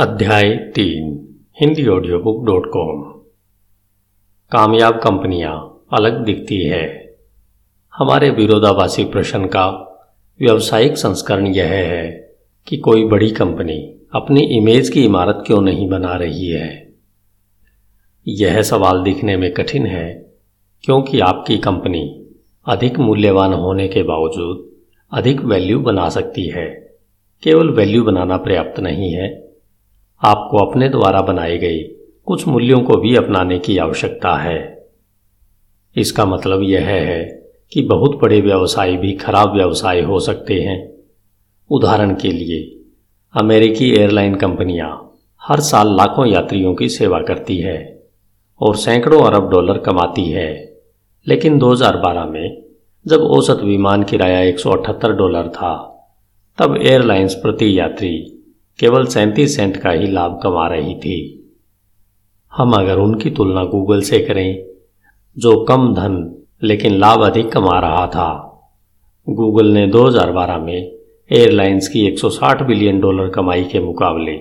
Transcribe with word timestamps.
अध्याय 0.00 0.56
तीन, 0.56 1.28
Hindi 1.60 1.86
audio 1.86 2.18
book 2.18 2.46
dot 2.46 2.66
com 2.66 3.02
कामयाब 4.52 4.94
कंपनियाँ 4.94 5.84
अलग 5.92 6.24
दिखती 6.24 6.64
है। 6.64 7.16
हमारे 7.96 8.30
विरोधाभासी 8.30 9.04
प्रश्न 9.04 9.44
का 9.46 9.66
व्यवसायिक 10.40 10.96
संस्करण 10.96 11.46
यह 11.46 11.68
है 11.68 12.32
कि 12.66 12.76
कोई 12.76 13.04
बड़ी 13.04 13.30
कंपनी 13.30 14.00
अपनी 14.14 14.40
इमेज 14.40 14.88
की 14.88 15.04
इमारत 15.04 15.44
क्यों 15.46 15.60
नहीं 15.60 15.88
बना 15.88 16.14
रही 16.14 16.48
है? 16.48 16.92
यह 18.28 18.62
सवाल 18.62 19.02
दिखने 19.02 19.36
में 19.36 19.52
कठिन 19.52 19.86
है, 19.86 20.32
क्योंकि 20.84 21.20
आपकी 21.20 21.58
कंपनी 21.58 22.26
अधिक 22.66 22.98
मूल्यवान 22.98 23.52
होने 23.52 23.88
के 23.88 24.02
बावजूद 24.02 24.70
अधिक 25.12 25.40
वैल्यू 25.40 25.80
बना 25.80 26.08
सकती 26.08 26.48
है। 26.48 26.96
केवल 27.42 27.70
वैल्यू 27.70 28.04
बनाना 28.04 28.36
पर्याप्त 28.36 28.80
नहीं 28.80 29.12
है 29.12 29.49
आपको 30.22 30.58
अपने 30.58 30.88
द्वारा 30.88 31.20
बनाए 31.20 31.58
गए 31.58 31.78
कुछ 32.26 32.48
मूल्यों 32.48 32.80
को 32.80 32.96
भी 32.96 33.16
अपनाने 33.16 33.58
की 33.58 33.78
आवश्यकता 33.78 34.34
है। 34.34 34.86
इसका 35.96 36.24
मतलब 36.24 36.62
यह 36.62 36.86
है 36.86 37.24
कि 37.72 37.82
बहुत 37.82 38.18
बड़े 38.22 38.40
व्यवसाय 38.40 38.96
भी 38.96 39.12
खराब 39.12 39.56
व्यवसाय 39.56 40.00
हो 40.00 40.20
सकते 40.20 40.54
हैं। 40.54 40.92
उदाहरण 41.70 42.14
के 42.14 42.28
लिए, 42.28 42.80
अमेरिकी 43.34 43.90
एयरलाइन 43.90 44.34
कंपनियाँ 44.34 45.18
हर 45.42 45.60
साल 45.60 45.96
लाखों 45.96 46.26
यात्रियों 46.26 46.74
की 46.74 46.88
सेवा 46.88 47.20
करती 47.20 47.58
है 47.58 48.02
और 48.60 48.76
सैकड़ों 48.76 49.22
अरब 49.22 49.50
डॉलर 49.50 49.78
कमाती 49.78 50.24
है। 50.24 50.80
लेकिन 51.28 51.58
2012 51.58 52.24
में, 52.24 52.62
जब 53.06 53.20
औसत 53.20 53.60
विमान 53.62 54.02
किराया 54.02 54.40
एक 54.40 54.58
सौ 54.58 54.70
अठहत्तर 54.70 55.12
डॉलर 55.12 55.48
था, 55.48 55.86
तब 56.58 56.76
एयरलाइंस 56.76 57.34
प्रति 57.34 57.78
यात्री 57.78 58.36
केवल 58.80 59.06
सैंतीस 59.06 59.56
सेंट 59.56 59.76
का 59.76 59.90
ही 59.90 60.06
लाभ 60.06 60.40
कमा 60.42 60.68
रही 60.68 60.94
थी। 60.94 61.16
हम 62.52 62.72
अगर 62.72 62.98
उनकी 62.98 63.30
तुलना 63.30 63.64
गूगल 63.64 64.00
से 64.00 64.18
करें, 64.18 64.66
जो 65.38 65.64
कम 65.64 65.94
धन 65.94 66.42
लेकिन 66.62 66.98
लाभ 66.98 67.20
अधिक 67.20 67.52
कमा 67.52 67.78
रहा 67.80 68.06
था। 68.06 68.46
गूगल 69.28 69.66
ने 69.66 69.86
2012 69.86 70.58
में 70.58 70.96
एयरलाइंस 71.30 71.88
की 71.88 72.06
160 72.06 72.62
बिलियन 72.62 73.00
डॉलर 73.00 73.28
कमाई 73.28 73.64
के 73.64 73.80
मुकाबले 73.80 74.36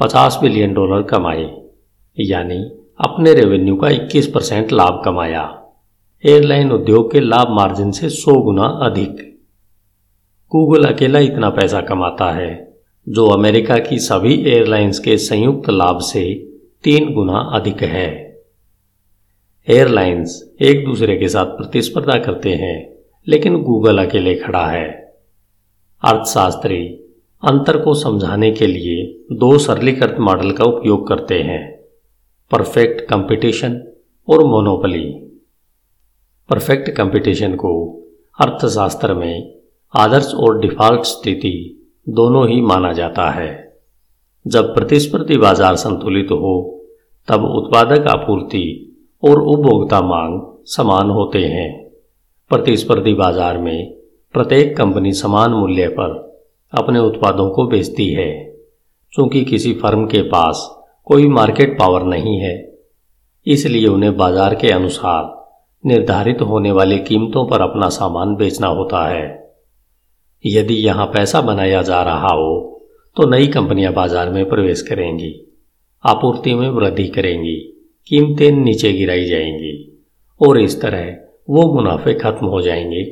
50 0.00 0.38
बिलियन 0.42 0.74
डॉलर 0.74 1.02
कमाए, 1.02 1.62
यानी 2.20 2.58
अपने 3.00 3.34
रेवेन्यू 3.34 3.76
का 3.76 3.88
21 3.88 4.26
परसेंट 4.26 4.72
लाभ 4.72 5.02
कमाया। 5.04 5.62
एयरलाइन 6.26 6.72
उद्योग 6.72 7.12
के 7.12 7.20
लाभ 7.20 7.48
मार्जिन 7.50 7.90
से 7.90 8.10
100 8.10 8.42
गुना 8.42 8.62
अधिक। 8.62 9.40
गूगल 10.52 10.84
अकेला 10.84 11.18
इतना 11.18 11.50
पैसा 11.50 11.80
कमाता 11.80 12.30
है 12.30 12.71
जो 13.06 13.26
अमेरिका 13.26 13.78
की 13.78 13.98
सभी 13.98 14.34
एयरलाइंस 14.50 14.98
के 14.98 15.16
संयुक्त 15.18 15.70
लाभ 15.70 16.00
से 16.00 16.22
तीन 16.84 17.12
गुना 17.14 17.38
अधिक 17.52 17.82
है। 17.82 18.10
एयरलाइंस 19.68 20.54
एक 20.60 20.84
दूसरे 20.84 21.16
के 21.16 21.28
साथ 21.28 21.46
प्रतिस्पर्धा 21.46 22.18
करते 22.18 22.50
हैं, 22.50 22.96
लेकिन 23.28 23.62
गूगल 23.62 24.06
अकेले 24.06 24.34
खड़ा 24.34 24.66
है। 24.66 24.88
अर्थशास्त्री 26.02 26.86
अंतर 27.42 27.78
को 27.78 27.94
समझाने 27.94 28.50
के 28.52 28.66
लिए 28.66 29.04
दो 29.32 29.58
सरलीकृत 29.58 30.16
मॉडल 30.20 30.52
का 30.52 30.64
उपयोग 30.64 31.06
करते 31.08 31.42
हैं, 31.42 31.70
परफेक्ट 32.50 33.00
कंपटीशन 33.00 33.80
और 34.28 34.44
मोनोपली। 34.44 35.04
परफेक्ट 36.48 36.90
कंपटीशन 36.90 37.54
को 37.54 37.74
अर्थशास्त्र 38.38 39.14
में 39.14 39.60
आदर्श 39.94 40.34
और 40.34 40.60
डिफ़ॉल्ट 40.60 41.02
स्थिति 41.02 41.81
दोनों 42.06 42.48
ही 42.48 42.60
माना 42.60 42.92
जाता 42.92 43.30
है। 43.30 43.50
जब 44.46 44.74
प्रतिस्पर्धी 44.74 45.36
बाज़ार 45.36 45.76
संतुलित 45.76 46.30
हो, 46.30 46.84
तब 47.28 47.44
उत्पादक 47.46 48.06
आपूर्ति 48.06 48.64
और 49.22 49.42
उपभोक्ता 49.42 50.00
मांग 50.00 50.40
समान 50.66 51.10
होते 51.10 51.38
हैं। 51.38 51.90
प्रतिस्पर्धी 52.50 53.14
बाज़ार 53.14 53.58
में 53.58 53.92
प्रत्येक 54.34 54.76
कंपनी 54.76 55.12
समान 55.12 55.50
मूल्य 55.50 55.88
पर 55.88 56.18
अपने 56.72 56.98
उत्पादों 56.98 57.50
को 57.50 57.66
बेचती 57.66 58.08
है। 58.08 58.30
क्योंकि 59.12 59.44
किसी 59.44 59.72
फर्म 59.72 60.06
के 60.06 60.22
पास 60.22 60.68
कोई 61.04 61.28
मार्केट 61.28 61.78
पावर 61.78 62.02
नहीं 62.02 62.38
है, 62.38 62.78
इसलिए 63.46 63.86
उन्हें 63.86 64.16
बाज़ार 64.16 64.54
के 64.54 64.68
अनुसार 64.68 65.30
निर्धारित 65.84 66.40
होने 66.40 66.72
वाली 66.72 66.98
कीमतों 66.98 67.46
पर 67.46 67.60
अपना 67.60 67.88
सामान 67.88 68.34
बेचना 68.36 68.66
होता 68.66 69.06
है। 69.06 69.41
यदि 70.44 70.74
यहाँ 70.76 71.06
पैसा 71.06 71.40
बनाया 71.40 71.82
जा 71.82 72.02
रहा 72.02 72.32
हो 72.32 72.68
तो 73.16 73.28
नई 73.30 73.46
कंपनियाँ 73.46 73.92
बाज़ार 73.92 74.30
में 74.30 74.48
प्रवेश 74.48 74.82
करेंगी। 74.82 75.34
आपूर्ति 76.04 76.54
में 76.54 76.68
वृद्धि 76.70 77.06
करेंगी। 77.08 77.56
कीमतें 78.10 78.50
नीचे 78.52 78.92
गिराई 78.92 79.24
जाएँगी। 79.24 79.74
और 80.40 80.60
इस 80.60 80.80
तरह 80.82 81.04
वो 81.50 81.72
मुनाफे 81.74 82.14
खत्म 82.14 82.46
हो 82.46 82.60
जाएँगे, 82.60 83.04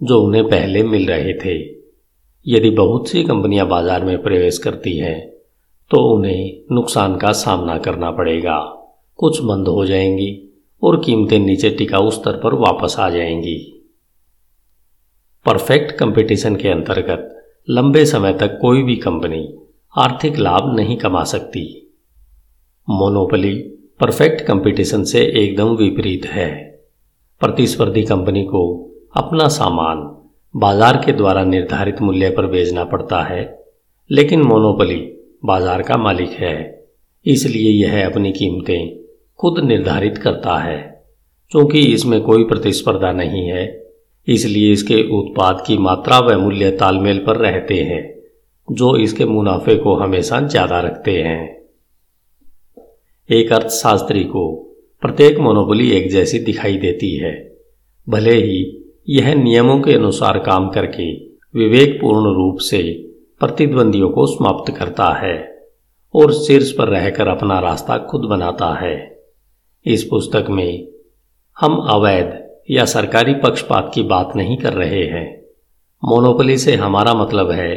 जो 0.00 0.20
उन्हें 0.22 0.44
पहले 0.44 0.82
मिल 0.82 1.06
रहे 1.06 1.32
थे। 1.34 1.56
यदि 2.46 2.70
बहुत 2.70 3.08
सी 3.08 3.22
कंपनियाँ 3.24 3.66
बाज़ार 3.68 4.04
में 4.04 4.22
प्रवेश 4.22 4.58
करती 4.58 4.96
हैं 4.98 5.20
तो 5.90 6.02
उन्हें 6.14 6.74
नुकसान 6.74 7.16
का 7.16 7.32
सामना 7.32 7.76
करना 7.78 8.10
पड़ेगा। 8.10 8.58
कुछ 9.18 9.40
बंद 9.42 9.68
हो 9.68 9.84
जाएँगी, 9.86 10.30
और 10.82 11.00
कीमतें 11.04 11.38
नीचे 11.38 11.70
टिकाऊ 11.70 12.10
स्तर 12.10 12.32
पर 12.32 12.54
वापस 12.56 12.96
आ 12.98 13.08
जाएँगी। 13.10 13.77
परफेक्ट 15.48 15.92
कंपटीशन 15.92 16.56
के 16.56 16.68
अंतर्गत 16.68 17.44
लंबे 17.70 18.06
समय 18.06 18.32
तक 18.32 18.58
कोई 18.60 18.82
भी 18.82 18.96
कंपनी 18.96 19.58
आर्थिक 19.98 20.36
लाभ 20.36 20.76
नहीं 20.76 20.96
कमा 20.96 21.24
सकती। 21.24 21.92
मोनोपली 22.90 23.54
परफेक्ट 24.00 24.40
कंपटीशन 24.40 25.04
से 25.04 25.20
एकदम 25.20 25.68
विपरीत 25.68 26.26
है। 26.26 26.78
प्रतिस्पर्धी 27.40 28.02
कंपनी 28.02 28.44
को 28.44 28.92
अपना 29.16 29.48
सामान 29.48 29.98
बाज़ार 30.56 30.96
के 30.96 31.12
द्वारा 31.12 31.44
निर्धारित 31.44 32.02
मूल्य 32.02 32.30
पर 32.30 32.46
बेचना 32.46 32.84
पड़ता 32.84 33.22
है, 33.22 33.58
लेकिन 34.10 34.42
मोनोपली 34.42 35.00
बाज़ार 35.44 35.82
का 35.82 35.96
मालिक 35.96 36.30
है। 36.30 36.86
इसलिए 37.26 37.70
यह 37.70 38.06
अपनी 38.06 38.32
कीमतें 38.32 39.04
खुद 39.36 39.58
निर्धारित 39.58 40.18
करता 40.18 40.58
है। 40.58 41.04
क्योंकि 41.52 41.80
इसमें 41.80 42.20
कोई 42.20 42.44
प्रतिस्पर्धा 42.44 43.12
नहीं 43.12 43.48
है 43.48 43.87
इसलिए 44.28 44.72
इसके 44.72 45.02
उत्पाद 45.18 45.62
की 45.66 45.76
मात्रा 45.78 46.18
व 46.18 46.38
मूल्य 46.38 46.70
तालमेल 46.70 47.18
पर 47.18 47.36
रहते 47.36 47.74
हैं, 47.74 48.02
जो 48.68 48.96
इसके 48.96 49.24
मुनाफे 49.24 49.76
को 49.76 49.94
हमेशा 49.94 50.40
ज़्यादा 50.40 50.80
रखते 50.80 51.12
हैं। 51.22 51.56
एक 53.30 53.52
अर्थशास्त्री 53.52 54.24
को 54.24 54.50
प्रत्येक 55.02 55.38
मोनोपोली 55.38 55.90
एक 55.90 56.10
जैसी 56.10 56.38
दिखाई 56.38 56.76
देती 56.78 57.14
है। 57.16 57.32
भले 58.06 58.34
ही 58.34 58.60
यह 59.08 59.34
नियमों 59.34 59.78
के 59.80 59.94
अनुसार 59.94 60.38
काम 60.38 60.68
करके 60.68 61.12
विवेकपूर्ण 61.54 62.34
रूप 62.34 62.58
से 62.60 62.82
प्रतिद्वंदियों 63.40 64.08
को 64.10 64.26
समाप्त 64.26 64.72
करता 64.76 65.12
है 65.16 65.36
और 66.14 66.32
शीर्ष 66.34 66.70
पर 66.72 66.88
रहकर 66.88 67.28
अपना 67.28 67.58
रास्ता 67.60 67.98
खुद 68.10 68.24
बनाता 68.24 68.72
है। 68.80 68.96
इस 69.86 70.04
पुस्तक 70.04 70.46
में 70.50 70.86
हम 71.56 71.76
अवैध 71.90 72.26
या 72.70 72.84
सरकारी 72.84 73.34
पक्षपात 73.34 73.90
की 73.94 74.02
बात 74.02 74.32
नहीं 74.36 74.56
कर 74.56 74.72
रहे 74.72 75.04
हैं। 75.04 75.42
मोनोपली 76.04 76.58
से 76.58 76.74
हमारा 76.74 77.14
मतलब 77.14 77.50
है 77.50 77.76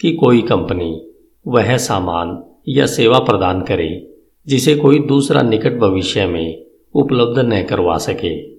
कि 0.00 0.12
कोई 0.12 0.42
कंपनी 0.42 1.12
वह 1.46 1.76
सामान 1.76 2.42
या 2.68 2.86
सेवा 2.86 3.18
प्रदान 3.18 3.60
करे, 3.62 4.14
जिसे 4.46 4.74
कोई 4.76 4.98
दूसरा 4.98 5.42
निकट 5.42 5.72
भविष्य 5.72 6.26
में 6.26 6.66
उपलब्ध 6.94 7.38
न 7.38 7.62
करवा 7.62 7.96
सके। 7.96 8.54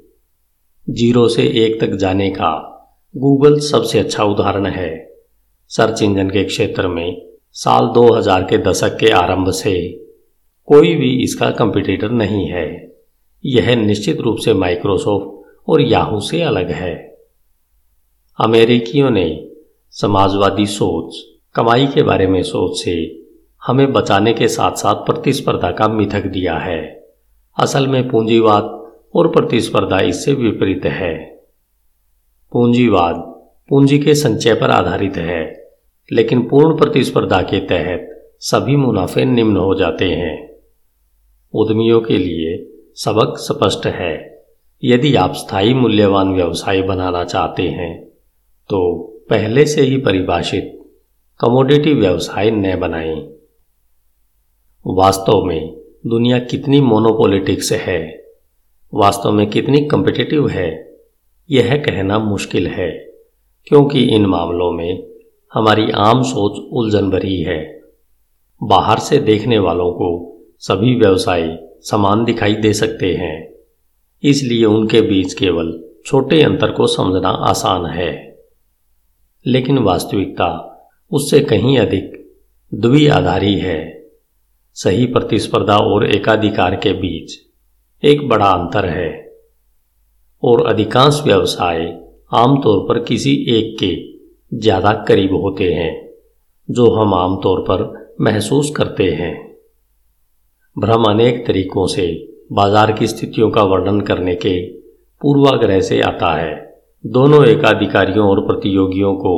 ज़ीरो 0.93 1.27
से 1.27 1.43
एक 1.65 1.81
तक 1.81 1.91
जाने 1.95 2.29
का 2.29 2.71
गूगल 3.17 3.59
सबसे 3.59 3.99
अच्छा 3.99 4.23
उदाहरण 4.23 4.65
है। 4.65 5.09
सर्च 5.67 6.01
इंजन 6.01 6.29
के 6.29 6.43
क्षेत्र 6.43 6.87
में 6.87 7.21
साल 7.51 7.87
2000 7.87 8.43
के 8.43 8.57
दशक 8.57 8.97
के 8.97 9.09
आरंभ 9.09 9.49
से 9.49 9.89
कोई 10.65 10.95
भी 10.95 11.23
इसका 11.23 11.51
कंपटीटर 11.51 12.09
नहीं 12.11 12.47
है। 12.47 12.91
यह 13.45 13.75
निश्चित 13.75 14.21
रूप 14.21 14.37
से 14.37 14.53
माइक्रोसॉफ्ट 14.53 15.34
और 15.67 15.81
याहू 15.81 16.19
से 16.19 16.41
अलग 16.41 16.71
है। 16.71 17.17
अमेरिकियों 18.39 19.09
ने 19.09 19.51
समाजवादी 19.91 20.65
सोच, 20.65 21.17
कमाई 21.55 21.87
के 21.87 22.03
बारे 22.03 22.27
में 22.27 22.43
सोच 22.43 22.79
से 22.83 23.21
हमें 23.65 23.93
बचाने 23.93 24.33
के 24.33 24.47
साथ 24.47 24.71
साथ 24.71 24.95
प्रतिस्पर्धा 24.95 25.71
का 25.71 25.87
मिथक 25.87 26.25
दिया 26.25 26.57
है। 26.57 27.07
असल 27.59 27.87
में 27.87 28.09
पूंजीवाद 28.09 28.63
और 29.15 29.27
प्रतिस्पर्धा 29.27 29.99
इससे 29.99 30.33
विपरीत 30.33 30.85
है। 30.85 31.43
पूंजीवाद 32.51 33.15
पूंजी 33.69 33.99
के 33.99 34.15
संचय 34.15 34.53
पर 34.53 34.69
आधारित 34.69 35.17
है, 35.17 35.69
लेकिन 36.11 36.47
पूर्ण 36.47 36.77
प्रतिस्पर्धा 36.77 37.41
के 37.41 37.59
तहत 37.59 38.35
सभी 38.39 38.75
मुनाफे 38.75 39.25
निम्न 39.25 39.57
हो 39.57 39.75
जाते 39.75 40.05
हैं। 40.05 40.55
उद्यमियों 41.53 42.01
के 42.01 42.17
लिए 42.17 42.73
सबक 42.95 43.37
स्पष्ट 43.37 43.85
है। 43.85 44.34
यदि 44.83 45.15
आप 45.15 45.33
स्थायी 45.33 45.73
मूल्यवान 45.73 46.33
व्यवसाय 46.33 46.81
बनाना 46.81 47.23
चाहते 47.23 47.63
हैं 47.63 48.05
तो 48.69 48.79
पहले 49.29 49.65
से 49.65 49.81
ही 49.81 49.97
परिभाषित 49.97 50.71
कमोडिटी 51.39 51.93
व्यवसाय 51.93 52.51
न 52.51 52.79
बनाएँ। 52.79 53.15
वास्तव 54.85 55.43
में 55.43 55.81
दुनिया 56.07 56.39
कितनी 56.39 56.81
मोनोपोलिटिक्स 56.81 57.71
है, 57.73 58.23
वास्तव 58.93 59.31
में 59.31 59.49
कितनी 59.49 59.81
कम्पिटिटिव 59.85 60.47
है, 60.47 60.97
यह 61.49 61.75
कहना 61.77 62.19
मुश्किल 62.19 62.67
है, 62.67 62.89
क्योंकि 63.67 64.03
इन 64.05 64.25
मामलों 64.25 64.71
में 64.71 65.03
हमारी 65.53 65.89
आम 65.91 66.21
सोच 66.23 66.59
उलझन 66.73 67.09
भरी 67.09 67.41
है। 67.41 67.81
बाहर 68.63 68.99
से 68.99 69.17
देखने 69.17 69.59
वालों 69.59 69.91
को 69.91 70.37
सभी 70.59 70.95
व्यवसाय 70.95 71.57
समान 71.81 72.23
दिखाई 72.25 72.55
दे 72.55 72.73
सकते 72.73 73.13
हैं। 73.13 73.54
इसलिए 74.23 74.65
उनके 74.65 75.01
बीच 75.01 75.33
केवल 75.33 75.73
छोटे 76.05 76.41
अंतर 76.43 76.71
को 76.71 76.87
समझना 76.87 77.29
आसान 77.49 77.85
है। 77.85 78.11
लेकिन 79.45 79.77
वास्तविकता 79.77 80.47
उससे 81.11 81.39
कहीं 81.39 81.77
अधिक 81.77 82.11
द्विआधारी 82.71 83.53
है। 83.55 83.79
सही 84.77 85.05
प्रतिस्पर्धा 85.05 85.77
और 85.77 86.05
एकाधिकार 86.05 86.75
के 86.75 86.93
बीच 86.93 87.37
एक 88.03 88.27
बड़ा 88.29 88.47
अंतर 88.47 88.85
है। 88.85 89.11
और 90.43 90.65
अधिकांश 90.67 91.21
व्यवसाय 91.25 91.85
आमतौर 92.33 92.85
पर 92.89 93.03
किसी 93.03 93.33
एक 93.49 93.75
के 93.79 94.59
ज़्यादा 94.59 94.93
करीब 95.07 95.33
होते 95.33 95.71
हैं, 95.73 95.91
जो 96.69 96.89
हम 96.91 97.13
आमतौर 97.13 97.59
पर 97.61 98.13
महसूस 98.21 98.71
करते 98.75 99.03
हैं। 99.11 99.33
भ्रम 100.77 101.03
अनेक 101.03 101.45
तरीकों 101.47 101.85
से 101.87 102.07
बाज़ार 102.49 102.91
की 102.91 103.07
स्थितियों 103.07 103.49
का 103.49 103.61
वर्णन 103.63 104.01
करने 104.01 104.35
के 104.35 104.59
पूर्वाग्रह 105.21 105.79
से 105.81 106.01
आता 106.01 106.33
है। 106.33 106.53
दोनों 107.03 107.45
एकाधिकारियों 107.45 108.27
और 108.29 108.39
प्रतियोगियों 108.47 109.13
को 109.15 109.33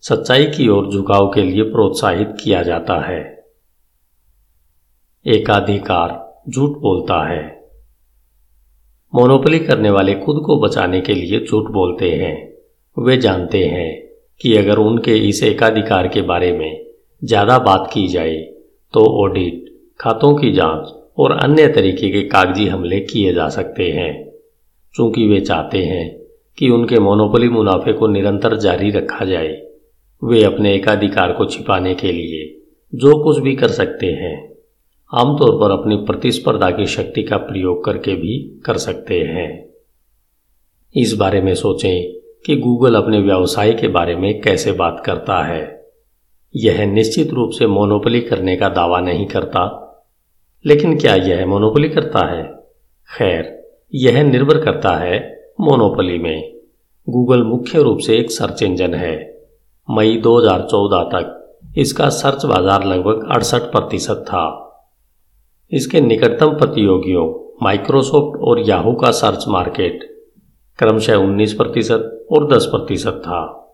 सच्चाई 0.00 0.46
की 0.46 0.68
ओर 0.68 0.90
झुकाव 0.92 1.28
के 1.28 1.42
लिए 1.42 1.62
प्रोत्साहित 1.62 2.36
किया 2.40 2.62
जाता 2.62 2.98
है। 3.00 3.20
एकाधिकार 5.26 6.18
झूठ 6.48 6.78
बोलता 6.78 7.22
है। 7.28 7.44
मोनोपली 9.12 9.58
करने 9.58 9.90
वाले 9.90 10.14
खुद 10.14 10.42
को 10.46 10.60
बचाने 10.60 11.00
के 11.00 11.14
लिए 11.14 11.44
झूठ 11.44 11.70
बोलते 11.70 12.10
हैं। 12.12 12.34
वे 12.96 13.16
जानते 13.16 13.64
हैं 13.64 13.90
कि 14.40 14.56
अगर 14.56 14.78
उनके 14.78 15.16
इस 15.28 15.42
एकाधिकार 15.42 16.08
के 16.08 16.22
बारे 16.22 16.52
में 16.52 16.84
ज़्यादा 17.22 17.58
बात 17.58 17.90
की 17.92 18.06
जाए 18.08 18.36
तो 18.94 19.04
ऑडिट, 19.22 19.64
खातों 20.00 20.34
की 20.34 20.52
जाँच 20.52 20.88
और 21.18 21.32
अन्य 21.32 21.68
तरीके 21.68 22.10
के 22.10 22.22
कागज़ी 22.22 22.66
हमले 22.66 23.00
किए 23.00 23.32
जा 23.34 23.48
सकते 23.48 23.90
हैं। 23.90 24.32
चूँकि 24.94 25.26
वे 25.28 25.40
चाहते 25.40 25.78
हैं 25.78 26.18
कि 26.58 26.68
उनके 26.70 26.98
मोनोपोली 26.98 27.48
मुनाफे 27.48 27.92
को 27.92 28.06
निरंतर 28.06 28.56
जारी 28.56 28.90
रखा 28.90 29.24
जाए, 29.24 29.62
वे 30.24 30.44
अपने 30.44 30.74
एकाधिकार 30.74 31.32
को 31.32 31.44
छिपाने 31.44 31.94
के 31.94 32.12
लिए 32.12 32.52
जो 32.94 33.24
कुछ 33.24 33.38
भी 33.38 33.56
कर 33.56 33.68
सकते 33.68 34.06
हैं, 34.06 34.54
आमतौर 35.14 35.60
पर 35.60 35.70
अपनी 35.70 35.96
प्रतिस्पर्धा 35.96 36.70
की 36.70 36.86
शक्ति 36.86 37.22
का 37.22 37.36
प्रयोग 37.36 37.84
करके 37.84 38.14
भी 38.14 38.62
कर 38.66 38.76
सकते 38.76 39.20
हैं। 39.20 39.70
इस 40.96 41.14
बारे 41.14 41.40
में 41.40 41.54
सोचें 41.54 42.12
कि 42.46 42.56
गूगल 42.56 42.94
अपने 42.94 43.18
व्यवसाय 43.18 43.72
के 43.72 43.88
बारे 43.88 44.16
में 44.16 44.40
कैसे 44.40 44.72
बात 44.72 45.02
करता 45.06 45.44
है। 45.44 45.86
यह 46.56 46.86
निश्चित 46.86 47.30
रूप 47.30 47.50
से 47.50 47.66
मोनोपली 47.66 48.20
करने 48.20 48.56
का 48.56 48.68
दावा 48.68 49.00
नहीं 49.00 49.26
करता 49.26 49.82
लेकिन 50.66 50.98
क्या 50.98 51.14
यह 51.14 51.46
मोनोपली 51.46 51.88
करता 51.88 52.26
है? 52.26 52.44
खैर, 53.18 53.64
यह 53.94 54.22
निर्भर 54.22 54.64
करता 54.64 54.90
है 54.90 55.42
मोनोपली 55.60 56.18
में। 56.18 56.52
गूगल 57.08 57.42
मुख्य 57.42 57.82
रूप 57.82 57.98
से 57.98 58.18
एक 58.18 58.30
सर्च 58.30 58.62
इंजन 58.62 58.94
है। 58.94 59.42
मई 59.90 60.16
2014 60.16 61.02
तक 61.02 61.56
इसका 61.78 62.08
सर्च 62.08 62.44
बाज़ार 62.44 62.84
लगभग 62.84 63.28
अड़सठ 63.32 63.60
प्रतिशत 63.60 64.24
था। 64.28 64.62
इसके 65.72 66.00
निकटतम 66.00 66.50
प्रतियोगियों 66.50 67.54
माइक्रोसॉफ्ट 67.62 68.40
और 68.40 68.60
याहू 68.60 68.92
का 68.92 69.10
सर्च 69.10 69.44
मार्केट 69.48 70.00
क्रमशः 70.78 71.14
19 71.14 71.52
प्रतिशत 71.52 72.26
और 72.32 72.56
10 72.56 72.66
प्रतिशत 72.66 73.22
था। 73.24 73.72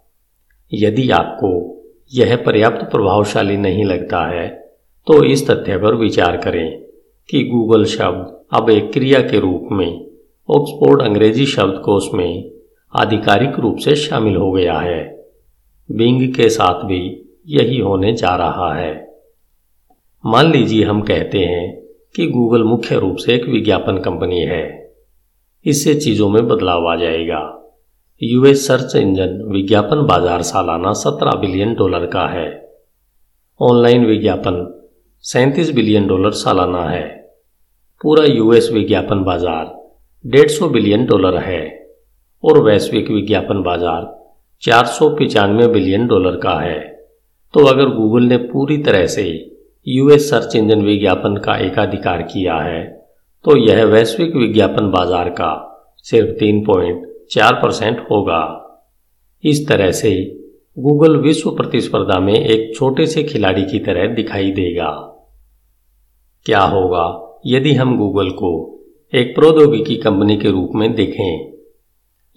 यदि 0.74 1.10
आपको 1.10 1.80
यह 2.14 2.36
पर्याप्त 2.36 2.90
प्रभावशाली 2.90 3.56
नहीं 3.56 3.84
लगता 3.84 4.26
है 4.26 4.61
तो 5.06 5.24
इस 5.24 5.50
तथ्य 5.50 5.76
पर 5.76 5.94
विचार 5.94 6.36
करें 6.36 6.82
कि 7.28 7.44
गूगल 7.44 7.84
शब्द 7.84 8.56
अब 8.56 8.70
एक 8.70 8.92
क्रिया 8.92 9.20
के 9.20 9.40
रूप 9.40 9.68
में 9.72 10.06
ऑक्सफोर्ड 10.48 11.02
अंग्रेज़ी 11.02 11.46
शब्दकोश 11.46 12.08
में 12.14 12.50
आधिकारिक 12.94 13.58
रूप 13.58 13.76
से 13.76 13.94
शामिल 13.96 14.36
हो 14.36 14.52
गया 14.52 14.78
है। 14.78 15.26
बिंग 15.90 16.34
के 16.34 16.48
साथ 16.48 16.84
भी 16.84 17.30
यही 17.48 17.78
होने 17.78 18.12
जा 18.12 18.34
रहा 18.36 18.74
है। 18.74 19.18
मान 20.26 20.52
लीजिए 20.52 20.84
हम 20.84 21.00
कहते 21.00 21.38
हैं 21.38 21.82
कि 22.16 22.26
गूगल 22.26 22.64
मुख्य 22.64 22.98
रूप 22.98 23.16
से 23.16 23.34
एक 23.34 23.44
विज्ञापन 23.44 23.98
कंपनी 23.98 24.40
है। 24.40 24.92
इससे 25.66 25.94
चीज़ों 25.94 26.28
में 26.28 26.48
बदलाव 26.48 26.88
आ 26.88 26.96
जाएगा। 26.96 27.72
यूएस 28.22 28.66
सर्च 28.66 28.96
इंजन 28.96 29.42
विज्ञापन 29.52 30.06
बाज़ार 30.06 30.42
सालाना 30.42 30.92
17 30.92 31.34
बिलियन 31.34 31.74
डॉलर 31.74 32.06
का 32.06 32.26
है। 32.26 32.70
ऑनलाइन 33.60 34.06
विज्ञापन 34.06 34.78
37 35.24 35.70
बिलियन 35.70 36.06
डॉलर 36.06 36.30
सालाना 36.32 36.82
है। 36.84 37.04
पूरा 38.00 38.24
यूएस 38.24 38.68
विज्ञापन 38.72 39.22
बाज़ार 39.24 39.66
150 40.24 40.68
बिलियन 40.68 41.04
डॉलर 41.06 41.36
है 41.38 41.60
और 42.44 42.58
वैश्विक 42.60 43.10
विज्ञापन 43.10 43.62
बाज़ार 43.62 44.08
चार 44.62 45.68
बिलियन 45.68 46.06
डॉलर 46.06 46.36
का 46.36 46.58
है। 46.60 46.80
तो 47.54 47.64
अगर 47.66 47.90
गूगल 47.90 48.24
ने 48.24 48.36
पूरी 48.46 48.78
तरह 48.78 49.06
से 49.06 49.24
यूएस 49.86 50.28
सर्च 50.30 50.56
इंजन 50.56 50.82
विज्ञापन 50.82 51.36
का 51.36 51.56
एकाधिकार 51.58 52.22
किया 52.24 52.56
है 52.56 52.82
तो 53.44 53.56
यह 53.58 53.84
वैश्विक 53.84 54.36
विज्ञापन 54.36 54.90
बाज़ार 54.90 55.30
का 55.30 55.52
सिर्फ़ 56.06 56.30
तीन 56.40 56.64
पॉइंट 56.64 57.06
चार 57.30 57.60
परसेंट 57.62 58.00
होगा। 58.10 58.42
इस 59.44 59.66
तरह 59.68 59.90
से 59.92 60.12
गूगल 60.76 61.16
विश्व 61.20 61.50
प्रतिस्पर्धा 61.52 62.20
में 62.20 62.34
एक 62.34 62.70
छोटे 62.76 63.06
से 63.06 63.22
खिलाड़ी 63.22 63.64
की 63.64 63.78
तरह 63.78 64.14
दिखाई 64.14 64.50
देगा। 64.52 64.90
क्या 66.44 66.60
होगा 66.60 67.38
यदि 67.46 67.72
हम 67.72 67.98
गूगल 67.98 68.30
को 68.30 68.80
एक 69.14 69.34
प्रौद्योगिकी 69.34 69.96
कंपनी 69.96 70.36
के 70.36 70.50
रूप 70.50 70.70
में 70.74 70.94
देखें? 70.94 71.52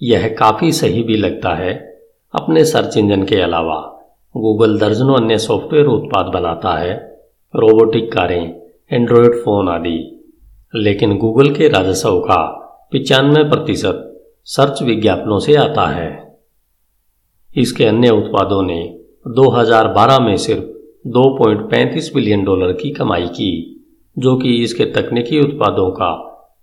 यह 0.02 0.36
काफ़ी 0.38 0.72
सही 0.72 1.02
भी 1.02 1.16
लगता 1.16 1.50
है। 1.50 2.00
अपने 2.34 2.64
सर्च 2.64 2.96
इंजन 2.96 3.22
के 3.22 3.36
अलावा, 3.36 4.00
गूगल 4.36 4.78
दर्जनों 4.78 5.16
अन्य 5.16 5.38
सॉफ्टवेयर 5.38 5.86
उत्पाद 5.86 6.26
बनाता 6.26 6.78
है। 6.78 7.20
रोबोटिक 7.56 8.12
कारें, 8.12 8.60
एंड्रॉयड 8.92 9.34
फ़ोन 9.34 9.68
आदि। 9.68 10.28
लेकिन 10.74 11.18
गूगल 11.18 11.50
के 11.54 11.68
राजस्व 11.68 12.20
का 12.20 12.42
पिचानवे 12.92 13.44
प्रतिशत 13.44 14.24
सर्च 14.44 14.82
विज्ञापनों 14.82 15.38
से 15.38 15.54
आता 15.54 15.86
है। 15.86 16.38
इसके 17.56 17.84
अन्य 17.84 18.10
उत्पादों 18.10 18.62
ने 18.62 18.98
2012 19.28 20.18
में 20.18 20.36
सिर्फ़ 20.36 20.64
2.35 21.08 22.14
बिलियन 22.14 22.44
डॉलर 22.44 22.72
की 22.72 22.90
कमाई 22.90 23.26
की। 23.26 23.72
जो 24.16 24.36
कि 24.36 24.54
इसके 24.62 24.84
तकनीकी 24.92 25.40
उत्पादों 25.40 25.90
का 25.92 26.12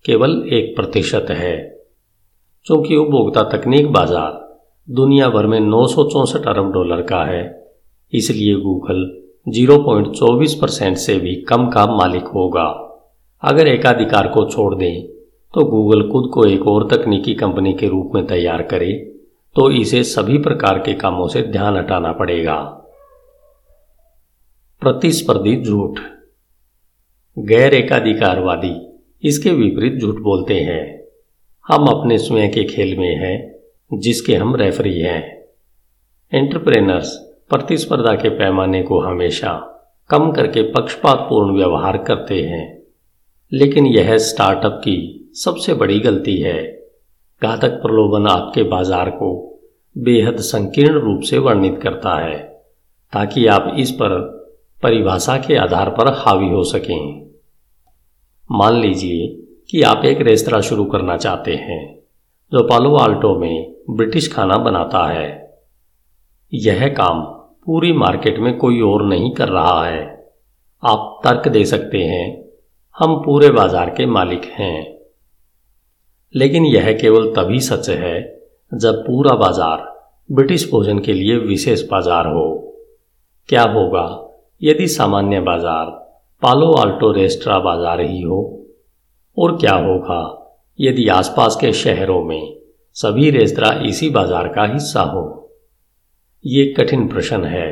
केवल 0.05 0.31
एक 0.53 0.75
प्रतिशत 0.75 1.27
है। 1.31 1.55
चूँकि 2.65 2.95
उपभोक्ता 2.95 3.43
तकनीक 3.49 3.91
बाज़ार 3.91 4.39
दुनिया 4.87 5.29
भर 5.29 5.45
में 5.47 5.59
नौ 5.61 5.83
अरब 5.85 6.71
डॉलर 6.73 7.01
का 7.01 7.23
है, 7.23 7.43
इसलिए 8.13 8.55
गूगल 8.57 9.03
0.24 9.49 10.53
परसेंट 10.53 10.97
से 10.97 11.17
भी 11.19 11.35
कम 11.43 11.67
का 11.69 11.85
मालिक 11.87 12.27
होगा। 12.35 12.65
अगर 13.43 13.67
एकाधिकार 13.67 14.27
को 14.27 14.45
छोड़ 14.49 14.73
दें 14.75 15.03
तो 15.53 15.63
गूगल 15.65 16.01
खुद 16.09 16.29
को 16.33 16.45
एक 16.45 16.67
और 16.67 16.87
तकनीकी 16.87 17.33
कंपनी 17.35 17.73
के 17.73 17.87
रूप 17.89 18.11
में 18.15 18.25
तैयार 18.27 18.61
करे 18.67 18.91
तो 19.55 19.69
इसे 19.71 20.03
सभी 20.05 20.37
प्रकार 20.39 20.77
के 20.79 20.93
कामों 20.95 21.27
से 21.27 21.41
ध्यान 21.43 21.77
हटाना 21.77 22.11
पड़ेगा। 22.13 22.55
प्रतिस्पर्धी 24.81 25.55
झूठ 25.61 25.99
गैर 27.39 27.73
एकाधिकारवादी, 27.73 28.97
इसके 29.23 29.49
विपरीत 29.49 30.01
झूठ 30.01 30.15
बोलते 30.15 30.53
हैं। 30.53 31.03
हम 31.67 31.87
अपने 31.87 32.17
स्वयं 32.17 32.51
के 32.51 32.63
खेल 32.63 32.97
में 32.97 33.15
हैं, 33.15 33.55
जिसके 33.93 34.35
हम 34.35 34.55
रेफरी 34.55 34.99
हैं। 34.99 35.45
एंटरप्रेनर्स, 36.33 37.15
प्रतिस्पर्धा 37.49 38.15
के 38.15 38.29
पैमाने 38.29 38.83
को 38.83 38.99
हमेशा 38.99 39.79
कम 40.09 40.31
करके 40.31 40.61
पक्षपातपूर्ण 40.61 41.57
व्यवहार 41.57 41.97
करते 41.97 42.41
हैं। 42.41 42.83
लेकिन 43.53 43.85
यह 43.85 44.17
स्टार्टअप 44.17 44.71
की 44.71 45.29
सबसे 45.33 45.73
बड़ी 45.73 45.99
गलती 45.99 46.37
है। 46.37 46.63
घातक 47.43 47.69
प्रलोभन 47.69 48.27
आपके 48.27 48.63
बाज़ार 48.63 49.09
को 49.09 49.59
बेहद 49.97 50.37
संकीर्ण 50.37 50.99
रूप 50.99 51.21
से 51.21 51.37
वर्णित 51.37 51.79
करता 51.83 52.25
है, 52.25 52.37
ताकि 53.13 53.47
आप 53.47 53.75
इस 53.79 53.91
पर 53.91 54.42
परिभाषा 54.83 55.37
के 55.37 55.55
आधार 55.55 55.89
पर 55.89 56.07
हावी 56.13 56.49
हो 56.49 56.63
सकें। 56.63 57.31
मान 58.51 58.75
लीजिए 58.75 59.27
कि 59.69 59.81
आप 59.81 60.05
एक 60.05 60.21
रेस्तरा 60.21 60.59
शुरू 60.61 60.85
करना 60.85 61.17
चाहते 61.17 61.51
हैं, 61.51 61.99
जो 62.51 62.63
पालो 62.63 62.95
आल्टो 62.95 63.35
में 63.39 63.75
ब्रिटिश 63.89 64.33
खाना 64.33 64.57
बनाता 64.57 65.05
है। 65.07 65.29
यह 66.53 66.87
काम 66.87 67.21
पूरी 67.65 67.93
मार्केट 67.93 68.39
में 68.39 68.57
कोई 68.57 68.81
और 68.81 69.05
नहीं 69.05 69.31
कर 69.31 69.49
रहा 69.49 69.85
है। 69.85 70.01
आप 70.83 71.21
तर्क 71.23 71.47
दे 71.47 71.65
सकते 71.65 71.97
हैं, 71.97 72.43
हम 72.95 73.15
पूरे 73.15 73.49
बाज़ार 73.49 73.89
के 73.89 74.05
मालिक 74.05 74.45
हैं। 74.45 74.97
लेकिन 76.35 76.65
यह 76.65 76.91
केवल 76.93 77.31
तभी 77.33 77.59
सच 77.59 77.89
है, 77.89 78.41
जब 78.73 79.03
पूरा 79.07 79.35
बाज़ार 79.35 79.87
ब्रिटिश 80.31 80.69
भोजन 80.71 80.99
के 80.99 81.13
लिए 81.13 81.37
विशेष 81.37 81.87
बाज़ार 81.87 82.27
हो। 82.27 82.45
क्या 83.49 83.63
होगा? 83.63 84.29
यदि 84.63 84.87
सामान्य 84.87 85.39
बाज़ार 85.39 85.85
पालो 86.41 86.71
आल्टो 86.73 87.11
रेस्ट्रा 87.11 87.57
बाज़ार 87.59 88.01
ही 88.01 88.21
हो, 88.21 88.39
और 89.37 89.57
क्या 89.57 89.73
होगा 89.75 90.21
यदि 90.79 91.07
आसपास 91.07 91.55
के 91.61 91.71
शहरों 91.73 92.23
में 92.23 92.53
सभी 92.95 93.29
रेस्तरा 93.29 93.71
इसी 93.85 94.09
बाज़ार 94.09 94.47
का 94.47 94.63
हिस्सा 94.63 95.01
हो? 95.01 95.23
ये 96.45 96.65
कठिन 96.79 97.07
प्रश्न 97.07 97.43
है, 97.45 97.69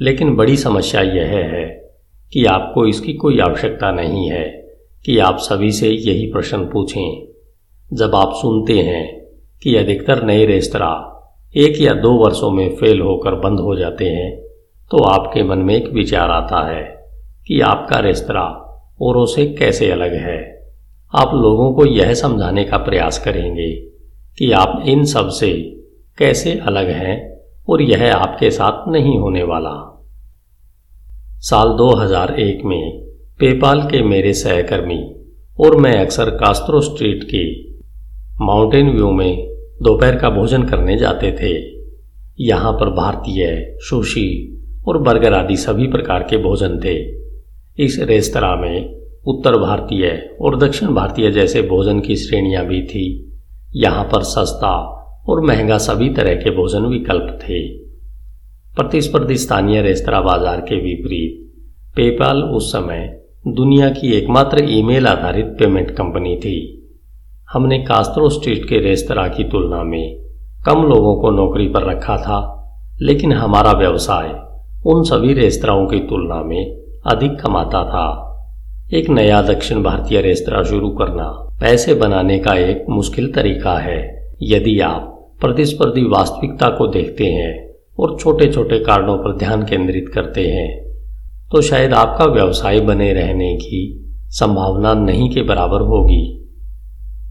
लेकिन 0.00 0.34
बड़ी 0.36 0.56
समस्या 0.56 1.00
यह 1.00 1.26
है 1.26 1.66
कि 2.32 2.44
आपको 2.44 2.86
इसकी 2.86 3.12
कोई 3.12 3.38
आवश्यकता 3.40 3.90
नहीं 3.92 4.30
है 4.30 4.44
कि 5.04 5.18
आप 5.18 5.38
सभी 5.40 5.72
से 5.72 5.88
यही 5.88 6.32
प्रश्न 6.32 6.64
पूछें। 6.64 7.96
जब 7.96 8.14
आप 8.14 8.32
सुनते 8.34 8.78
हैं 8.78 9.06
कि 9.62 9.76
अधिकतर 9.76 10.22
नए 10.22 10.44
रेस्तरा 10.46 10.90
एक 11.54 11.80
या 11.80 11.94
दो 11.94 12.12
वर्षों 12.24 12.50
में 12.50 12.76
फेल 12.76 13.00
होकर 13.00 13.34
बंद 13.34 13.60
हो 13.60 13.76
जाते 13.76 14.04
हैं 14.04 14.47
तो 14.90 15.04
आपके 15.04 15.42
मन 15.42 15.58
में 15.58 15.74
एक 15.74 15.88
विचार 15.92 16.30
आता 16.30 16.68
है 16.68 16.82
कि 17.46 17.60
आपका 17.60 17.98
रेस्तरा 17.98 18.42
औरों 19.02 19.26
से 19.26 19.46
कैसे 19.46 19.90
अलग 19.90 20.14
है। 20.14 20.68
आप 21.14 21.30
लोगों 21.34 21.72
को 21.74 21.86
यह 21.86 22.14
समझाने 22.14 22.64
का 22.64 22.76
प्रयास 22.76 23.18
करेंगे 23.18 23.72
कि 24.38 24.52
आप 24.52 24.82
इन 24.86 25.04
सबसे 25.04 25.52
कैसे 26.18 26.58
अलग 26.58 26.88
हैं 26.88 27.38
और 27.68 27.82
यह 27.82 28.14
आपके 28.14 28.50
साथ 28.50 28.88
नहीं 28.88 29.18
होने 29.18 29.42
वाला। 29.42 30.06
साल 31.40 31.68
2001 31.68 32.64
में 32.64 33.06
पेपाल 33.38 33.82
के 33.82 34.02
मेरे 34.02 34.32
सहकर्मी 34.32 35.14
और 35.60 35.76
मैं 35.76 35.92
अक्सर 35.92 36.30
कास्त्रो 36.30 36.80
स्ट्रीट 36.80 37.24
के 37.24 37.72
माउंटेन 38.44 38.90
व्यू 38.90 39.10
में 39.10 39.48
दोपहर 39.82 40.16
का 40.16 40.30
भोजन 40.30 40.62
करने 40.62 40.96
जाते 40.96 41.32
थे। 41.32 41.78
यहाँ 42.44 42.72
पर 42.72 42.90
भारतीय 42.90 43.76
सुशी 43.80 44.54
और 44.88 44.98
बर्गर 45.02 45.34
आदि 45.34 45.56
सभी 45.56 45.86
प्रकार 45.88 46.22
के 46.22 46.36
भोजन 46.38 46.78
थे 46.80 46.96
इस 47.78 47.98
रेस्तरा 48.00 48.54
में 48.56 48.94
उत्तर 49.26 49.56
भारतीय 49.58 50.08
और 50.40 50.56
दक्षिण 50.58 50.94
भारतीय 50.94 51.30
जैसे 51.30 51.62
भोजन 51.64 52.00
की 52.00 52.16
श्रेणियाँ 52.16 52.64
भी 52.66 52.82
थी। 52.82 53.04
यहाँ 53.76 54.04
पर 54.04 54.22
सस्ता 54.24 54.76
और 55.28 55.40
महँगा 55.46 55.78
सभी 55.78 56.08
तरह 56.14 56.34
के 56.34 56.50
भोजन 56.56 56.86
विकल्प 56.86 57.38
थे। 57.42 57.60
प्रतिस्पर्धी 58.76 59.36
स्थानीय 59.36 59.82
रेस्तरा 59.82 60.20
बाज़ार 60.20 60.60
के 60.60 60.76
विपरीत, 60.76 61.44
पेपाल 61.96 62.42
उस 62.42 62.72
समय 62.72 63.06
दुनिया 63.48 63.88
की 63.90 64.12
एकमात्र 64.12 64.64
ईमेल 64.70 65.06
आधारित 65.06 65.46
पेमेंट 65.58 65.90
कंपनी 65.90 66.36
थी। 66.36 66.56
हमने 67.48 67.78
कास्त्रो 67.84 68.28
स्ट्रीट 68.30 68.68
के 68.68 68.78
रेस्तरा 68.80 69.26
की 69.28 69.44
तुलना 69.44 69.82
में 69.82 70.16
कम 70.66 70.82
लोगों 70.84 71.14
को 71.20 71.30
नौकरी 71.30 71.68
पर 71.68 71.84
रखा 71.84 72.16
था, 72.16 72.40
लेकिन 73.00 73.32
हमारा 73.32 73.72
व्यवसाय 73.72 74.28
उन 74.88 75.02
सभी 75.04 75.32
रेस्तराओं 75.34 75.86
की 75.86 75.98
तुलना 76.00 76.42
में 76.42 76.76
अधिक 77.06 77.38
कमाता 77.40 77.82
था। 77.84 78.06
एक 78.92 79.08
नया 79.10 79.40
दक्षिण 79.42 79.82
भारतीय 79.82 80.20
रेस्तरा 80.20 80.62
शुरू 80.62 80.88
करना 80.90 81.24
पैसे 81.60 81.94
बनाने 81.94 82.38
का 82.38 82.54
एक 82.58 82.84
मुश्किल 82.90 83.32
तरीका 83.32 83.76
है। 83.78 83.98
यदि 84.42 84.78
आप 84.80 85.14
प्रतिस्पर्धी 85.40 86.04
वास्तविकता 86.04 86.68
को 86.68 86.86
देखते 86.86 87.24
हैं 87.24 87.52
और 87.98 88.16
छोटे 88.20 88.50
छोटे 88.52 88.78
कारणों 88.78 89.16
पर 89.16 89.36
ध्यान 89.36 89.62
केंद्रित 89.62 90.10
करते 90.14 90.46
हैं 90.46 90.68
तो 91.52 91.60
शायद 91.60 91.94
आपका 91.94 92.24
व्यवसाय 92.24 92.80
बने 92.80 93.12
रहने 93.12 93.54
की 93.56 93.80
संभावना 94.30 94.92
नहीं 94.94 95.28
के 95.30 95.42
बराबर 95.42 95.80
होगी। 95.80 96.22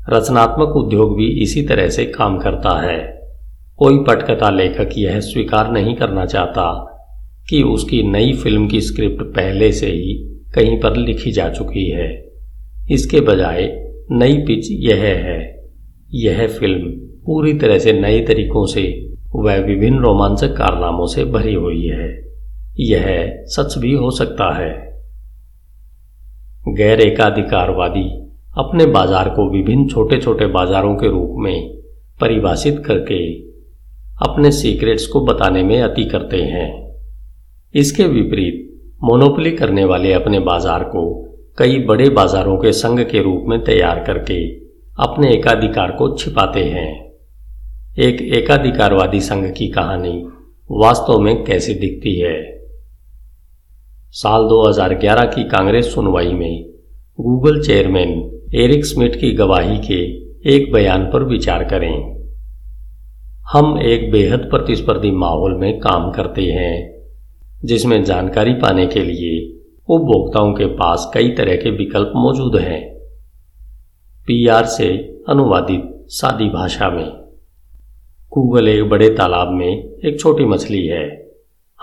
रचनात्मक 0.09 0.75
उद्योग 0.75 1.15
भी 1.17 1.27
इसी 1.43 1.61
तरह 1.61 1.89
से 1.89 2.05
काम 2.05 2.37
करता 2.37 2.79
है। 2.81 2.99
कोई 3.79 3.97
पटकथा 3.99 4.49
लेखक 4.49 4.97
यह 4.97 5.19
स्वीकार 5.19 5.71
नहीं 5.71 5.95
करना 5.95 6.25
चाहता 6.25 6.67
कि 7.49 7.61
उसकी 7.63 8.03
नई 8.03 8.33
फ़िल्म 8.33 8.67
की 8.67 8.81
स्क्रिप्ट 8.81 9.21
पहले 9.21 9.71
से 9.71 9.87
ही 9.87 10.13
कहीं 10.55 10.79
पर 10.79 10.95
लिखी 10.97 11.31
जा 11.31 11.49
चुकी 11.49 11.89
है। 11.89 12.09
इसके 12.91 13.19
बजाय 13.21 13.65
नई 14.11 14.37
पिच 14.37 14.67
यह 14.71 15.03
है। 15.03 15.39
यह 16.15 16.47
फ़िल्म 16.47 16.89
पूरी 17.25 17.53
तरह 17.53 17.79
से 17.79 17.93
नए 17.93 18.19
तरीकों 18.19 18.65
से 18.65 19.09
वह 19.35 19.57
विभिन्न 19.57 19.99
रोमांचक 19.99 20.47
कारनामों 20.47 21.07
से 21.07 21.25
भरी 21.25 21.53
हुई 21.53 21.85
है। 21.85 22.09
यह 22.79 23.05
सच 23.45 23.77
भी 23.77 23.93
हो 23.93 24.11
सकता 24.11 24.53
है। 24.57 24.69
गैर 26.67 27.01
एकाधिकारवादी 27.01 28.03
अपने 28.57 28.85
बाज़ार 28.85 29.29
को 29.29 29.49
विभिन्न 29.51 29.87
छोटे 29.87 30.17
छोटे 30.17 30.45
बाजारों 30.45 30.95
के 30.95 31.07
रूप 31.07 31.35
में 31.39 31.77
परिभाषित 32.21 32.83
करके 32.85 33.19
अपने 34.27 34.51
सीक्रेट्स 34.51 35.07
को 35.07 35.21
बताने 35.21 35.63
में 35.63 35.81
अति 35.81 36.03
करते 36.03 36.37
हैं। 36.37 36.86
इसके 37.75 38.03
विपरीत 38.03 38.63
मोनोपली 39.03 39.51
करने 39.51 39.85
वाले 39.85 40.13
अपने 40.13 40.39
बाज़ार 40.39 40.83
को 40.83 41.23
कई 41.57 41.79
बड़े 41.79 42.09
बाजारों 42.09 42.57
के 42.57 42.71
संघ 42.71 42.99
के 42.99 43.23
रूप 43.23 43.43
में 43.47 43.63
तैयार 43.63 44.03
करके 44.03 44.55
अपने 44.99 45.33
एकाधिकार 45.33 45.91
को 45.91 46.17
छिपाते 46.17 46.63
हैं। 46.63 47.11
एक 47.99 48.21
एकाधिकारवादी 48.21 49.19
संघ 49.19 49.53
की 49.57 49.67
कहानी 49.67 50.27
वास्तव 50.71 51.19
में 51.19 51.43
कैसे 51.43 51.73
दिखती 51.73 52.19
है? 52.19 52.61
साल 54.11 54.43
2011 54.43 55.25
की 55.25 55.43
कांग्रेस 55.43 55.93
सुनवाई 55.93 56.33
में 56.33 56.65
गूगल 57.19 57.61
चेयरमैन 57.61 58.41
एरिक 58.55 58.85
स्मिथ 58.85 59.09
की 59.09 59.31
गवाही 59.31 59.77
के 59.77 60.03
एक 60.55 60.73
बयान 60.73 61.05
पर 61.05 61.23
विचार 61.23 61.63
करें। 61.63 62.17
हम 63.51 63.79
एक 63.81 64.11
बेहद 64.11 64.39
प्रतिस्पर्धी 64.39 65.11
माहौल 65.11 65.57
में 65.57 65.79
काम 65.79 66.11
करते 66.11 66.41
हैं। 66.41 66.96
जिसमें 67.65 68.03
जानकारी 68.03 68.53
पाने 68.53 68.87
के 68.87 68.99
लिए 68.99 69.53
उपभोक्ताओं 69.89 70.53
के 70.53 70.65
पास 70.65 71.11
कई 71.13 71.29
तरह 71.29 71.55
के 71.55 71.71
विकल्प 71.71 72.13
मौजूद 72.15 72.55
हैं। 72.55 72.97
पीआर 74.27 74.65
से 74.65 74.87
अनुवादित 75.29 75.83
सादी 76.07 76.49
भाषा 76.49 76.89
में, 76.89 77.11
गूगल 78.33 78.67
एक 78.67 78.89
बड़े 78.89 79.09
तालाब 79.09 79.51
में 79.51 79.99
एक 80.05 80.19
छोटी 80.19 80.45
मछली 80.45 80.87
है। 80.87 81.31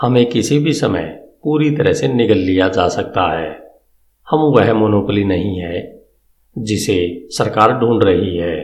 हमें 0.01 0.29
किसी 0.29 0.59
भी 0.59 0.73
समय 0.73 1.29
पूरी 1.43 1.71
तरह 1.71 1.93
से 1.93 2.07
निगल 2.07 2.37
लिया 2.37 2.67
जा 2.67 2.87
सकता 2.87 3.39
है। 3.39 3.71
हम 4.29 4.39
वह 4.39 4.73
मोनोपली 4.73 5.23
नहीं 5.23 5.59
है, 5.59 6.05
जिसे 6.57 7.27
सरकार 7.29 7.79
ढूंढ 7.79 8.03
रही 8.03 8.37
है। 8.37 8.61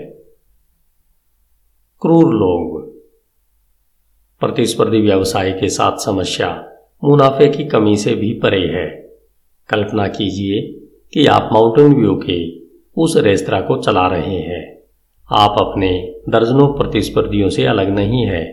क्रूर 2.01 2.33
लोग, 2.33 2.91
प्रतिस्पर्धी 4.39 5.01
व्यवसाय 5.01 5.51
के 5.51 5.69
साथ 5.69 5.97
समस्या 5.97 6.67
मुनाफे 7.03 7.48
की 7.48 7.63
कमी 7.63 7.96
से 7.98 8.13
भी 8.15 8.34
परे 8.34 8.65
है। 8.70 8.88
कल्पना 9.70 10.08
कीजिए 10.08 10.62
कि 11.13 11.25
आप 11.25 11.50
माउंटेन 11.53 11.93
व्यू 11.93 12.13
के 12.25 12.39
उस 12.98 13.15
रेस्तरा 13.17 13.62
को 13.62 13.77
चला 13.77 14.05
रहे 14.08 14.38
हैं। 14.39 14.63
आप 15.29 15.55
अपने 15.60 15.89
दर्जनों 16.29 16.67
प्रतिस्पर्धियों 16.67 17.50
से 17.50 17.65
अलग 17.65 17.89
नहीं 17.89 18.25
है, 18.25 18.43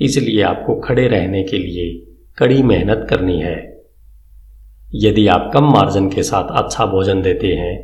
इसलिए 0.00 0.42
आपको 0.42 0.74
खड़े 0.80 1.06
रहने 1.08 1.42
के 1.42 1.58
लिए 1.58 2.14
कड़ी 2.38 2.62
मेहनत 2.62 3.06
करनी 3.10 3.40
है। 3.40 3.56
यदि 4.94 5.26
आप 5.26 5.50
कम 5.54 5.64
मार्जिन 5.64 6.08
के 6.10 6.22
साथ 6.22 6.48
अच्छा 6.56 6.86
भोजन 6.86 7.22
देते 7.22 7.46
हैं 7.46 7.76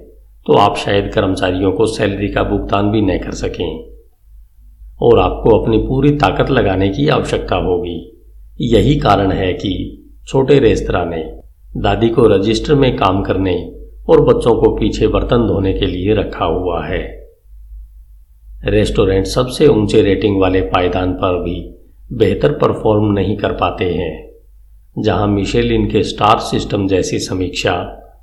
तो 0.46 0.52
आप 0.52 0.76
शायद 0.76 1.10
कर्मचारियों 1.14 1.72
को 1.72 1.86
सैलरी 1.86 2.28
का 2.28 2.42
भुगतान 2.42 2.90
भी 2.90 3.00
न 3.02 3.18
कर 3.18 3.32
सकें। 3.32 3.90
और 5.02 5.18
आपको 5.18 5.58
अपनी 5.58 5.78
पूरी 5.78 6.10
ताकत 6.10 6.50
लगाने 6.50 6.88
की 6.88 7.08
आवश्यकता 7.08 7.56
होगी। 7.56 7.98
यही 8.60 8.96
कारण 8.96 9.32
है 9.32 9.52
कि 9.52 9.99
छोटे 10.30 10.58
रेस्तरा 10.58 11.04
ने, 11.04 11.22
दादी 11.76 12.08
को 12.08 12.26
रजिस्टर 12.26 12.74
में 12.74 12.96
काम 12.96 13.22
करने 13.22 13.54
और 14.08 14.20
बच्चों 14.24 14.54
को 14.54 14.70
पीछे 14.76 15.08
बर्तन 15.08 15.46
धोने 15.46 15.72
के 15.72 15.86
लिए 15.86 16.14
रखा 16.14 16.44
हुआ 16.44 16.84
है। 16.86 17.00
रेस्टोरेंट 18.64 19.26
सबसे 19.26 19.66
ऊँचे 19.66 20.02
रेटिंग 20.02 20.40
वाले 20.40 20.60
पायदान 20.60 21.12
पर 21.12 21.42
भी 21.42 21.82
बेहतर 22.12 22.52
परफॉर्म 22.52 23.12
नहीं 23.12 23.36
कर 23.36 23.52
पाते 23.52 23.84
हैं, 23.84 24.38
जहाँ 24.98 25.26
मिशेलिन 25.28 25.90
के 25.90 26.02
स्टार 26.02 26.38
सिस्टम 26.38 26.88
जैसी 26.88 27.18
समीक्षा 27.18 27.74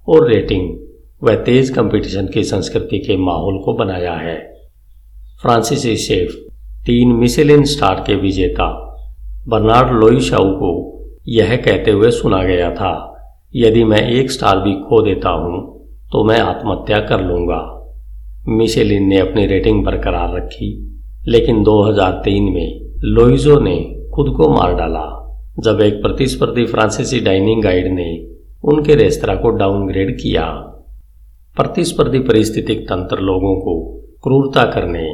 और 0.10 0.32
रेटिंग 0.32 0.78
व 1.24 1.36
तेज 1.36 1.70
कंपटीशन 1.70 2.28
की 2.28 2.44
संस्कृति 2.44 3.00
के 3.00 3.18
माहौल 3.18 3.58
को 3.58 3.74
बनाया 3.74 4.14
है। 4.14 4.38
फ्रांसीसी 5.42 5.98
शेफ, 5.98 6.32
तीन 6.86 7.16
मिशेलिन 7.16 7.64
स्टार 7.64 8.04
के 8.08 8.16
विजेता, 8.16 8.74
बर्नार्ड 9.48 9.92
लोईशाऊ 9.92 10.52
को 10.52 10.87
यह 11.28 11.56
कहते 11.56 11.92
हुए 11.92 12.12
सुना 12.12 12.44
गया 12.44 12.70
था, 12.72 12.94
यदि 13.56 13.84
मैं 13.84 14.02
एक 14.10 14.32
स्टार 14.32 14.60
भी 14.60 14.74
खो 14.82 15.02
देता 15.02 15.30
हूँ 15.30 15.66
तो 16.12 16.24
मैं 16.24 16.40
आत्महत्या 16.40 17.00
कर 17.00 17.22
लूँगा। 17.22 17.62
मिशेलिन 18.50 19.08
ने 19.08 19.18
अपनी 19.20 19.46
रेटिंग 19.46 19.84
बरकरार 19.86 20.36
रखी, 20.36 20.70
लेकिन 21.28 21.64
2003 21.64 22.50
में 22.54 22.80
लोइजो 23.06 23.60
ने 23.60 23.76
खुद 24.16 24.34
को 24.38 24.50
मार 24.50 24.74
डाला, 24.76 25.06
जब 25.60 25.82
एक 25.82 26.02
प्रतिस्पर्धी 26.02 26.66
फ्रांसीसी 26.66 27.20
डाइनिंग 27.20 27.64
गाइड 27.64 27.94
ने 27.94 28.10
उनके 28.64 28.96
रेस्तरा 28.96 29.36
को 29.36 29.50
डाउनग्रेड 29.50 30.16
किया। 30.16 30.46
प्रतिस्पर्धी 31.58 32.20
परिस्थितिक 32.22 32.82
तंत्र 32.84 33.20
लोगों 33.22 33.56
को 33.56 33.80
क्रूरता 34.24 34.64
करने 34.72 35.08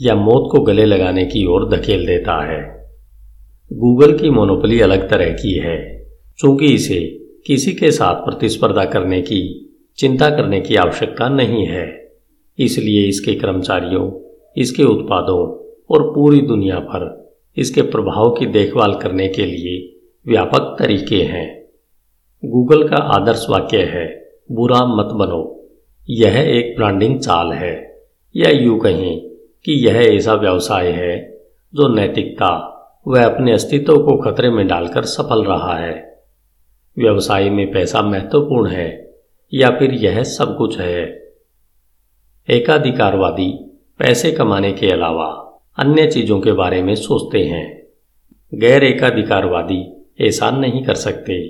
या 0.00 0.14
मौत 0.16 0.48
को 0.52 0.60
गले 0.62 0.84
लगाने 0.84 1.24
की 1.24 1.46
ओर 1.46 1.68
धकेल 1.68 2.06
देता 2.06 2.42
है। 2.44 2.60
गूगल 3.72 4.18
की 4.18 4.30
मोनोपली 4.30 4.80
अलग 4.80 5.10
तरह 5.10 5.32
की 5.32 5.54
है। 5.54 6.06
चूँकि 6.38 6.66
इसे 6.66 7.00
किसी 7.46 7.72
के 7.72 7.90
साथ 7.90 8.14
प्रतिस्पर्धा 8.14 8.84
करने 8.84 9.22
की, 9.22 9.68
चिंता 9.98 10.30
करने 10.30 10.60
की 10.60 10.76
आवश्यकता 10.76 11.28
नहीं 11.28 11.66
है। 11.66 12.12
इसलिए 12.58 13.04
इसके 13.04 13.34
कर्मचारियों, 13.34 14.34
इसके 14.56 14.84
उत्पादों 14.84 15.62
और 15.90 16.14
पूरी 16.14 16.40
दुनिया 16.40 16.78
पर 16.78 17.34
इसके 17.56 17.82
प्रभाव 17.82 18.30
की 18.30 18.46
देखभाल 18.46 18.94
करने 18.94 19.28
के 19.28 19.46
लिए 19.46 20.00
व्यापक 20.28 20.76
तरीके 20.78 21.16
हैं। 21.16 21.68
गूगल 22.44 22.88
का 22.88 22.96
आदर्श 22.96 23.46
वाक्य 23.50 23.78
है, 23.78 24.28
बुरा 24.52 24.86
मत 24.86 25.06
बनो। 25.06 25.70
यह 26.10 26.38
एक 26.38 26.76
ब्रांडिंग 26.76 27.20
चाल 27.20 27.52
है। 27.52 28.04
या 28.36 28.50
यूँ 28.50 28.80
कहें 28.80 29.20
कि 29.64 29.86
यह 29.86 29.94
ऐसा 29.94 30.34
व्यवसाय 30.34 30.88
है 30.88 31.40
जो 31.74 31.94
नैतिकता 31.94 32.71
व 33.08 33.18
अपने 33.18 33.52
अस्तित्व 33.52 33.98
को 33.98 34.16
खतरे 34.16 34.50
में 34.50 34.66
डालकर 34.66 35.02
सफल 35.04 35.44
रहा 35.44 35.76
है। 35.76 36.22
व्यवसाय 36.98 37.50
में 37.50 37.72
पैसा 37.72 38.02
महत्वपूर्ण 38.02 38.70
है, 38.70 39.14
या 39.54 39.70
फिर 39.70 39.92
यह 39.92 40.22
सब 40.22 40.56
कुछ 40.56 40.78
है? 40.78 41.32
एकाधिकारवादी 42.50 43.80
पैसे 43.98 44.32
कमाने 44.32 44.72
के 44.72 44.86
अलावा 44.86 45.60
अन्य 45.78 46.06
चीज़ों 46.06 46.40
के 46.40 46.52
बारे 46.52 46.82
में 46.82 46.94
सोचते 46.94 47.44
हैं। 47.44 47.82
गैर 48.54 48.84
एकाधिकारवादी 48.84 50.06
ऐसा 50.20 50.50
नहीं 50.50 50.84
कर 50.84 50.94
सकते। 50.94 51.48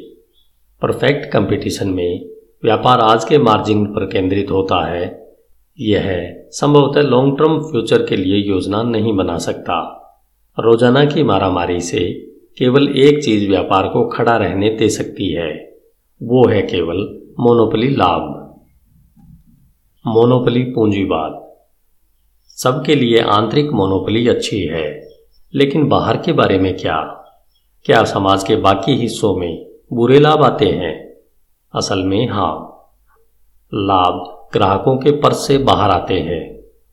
परफेक्ट 0.82 1.32
कंपटीशन 1.32 1.88
में 1.88 2.26
व्यापार 2.64 2.98
आज 3.00 3.24
के 3.24 3.38
मार्जिन 3.38 3.86
पर 3.86 4.06
केंद्रित 4.06 4.50
होता 4.50 4.86
है। 4.86 5.34
यह 5.80 6.36
संभवतः 6.50 7.02
लॉन्ग 7.02 7.38
टर्म 7.38 7.60
फ्यूचर 7.60 8.06
के 8.06 8.16
लिए 8.16 8.36
योजना 8.36 8.82
नहीं 8.82 9.16
बना 9.16 9.38
सकता। 9.38 9.98
रोज़ाना 10.58 11.04
की 11.04 11.22
मारामारी 11.22 11.80
से 11.80 12.00
केवल 12.58 12.88
एक 12.88 13.22
चीज़ 13.24 13.48
व्यापार 13.48 13.86
को 13.88 14.04
खड़ा 14.08 14.36
रहने 14.36 14.68
दे 14.70 14.88
सकती 14.88 15.32
है, 15.32 15.52
वो 16.20 16.46
है 16.48 16.60
केवल 16.62 16.98
मोनोपली 17.40 17.88
लाभ। 17.88 18.22
मोनोपली 20.04 20.62
पूंजीवाद। 20.64 21.40
सबके 22.58 22.94
लिए 22.94 23.20
आंतरिक 23.20 23.70
मोनोपली 23.70 24.28
अच्छी 24.28 24.60
है, 24.62 25.08
लेकिन 25.54 25.88
बाहर 25.88 26.16
के 26.16 26.32
बारे 26.32 26.58
में 26.58 26.76
क्या? 26.76 27.00
क्या 27.84 28.04
समाज 28.04 28.44
के 28.44 28.56
बाकी 28.56 28.96
हिस्सों 28.96 29.34
में 29.36 29.66
बुरे 29.92 30.18
लाभ 30.18 30.42
आते 30.42 30.66
हैं? 30.66 30.94
असल 31.74 32.04
में 32.04 32.28
हाँ। 32.28 32.54
लाभ 33.72 34.48
ग्राहकों 34.52 34.96
के 34.96 35.10
पर्स 35.10 35.46
से 35.46 35.58
बाहर 35.58 35.90
आते 35.90 36.20
हैं, 36.20 36.44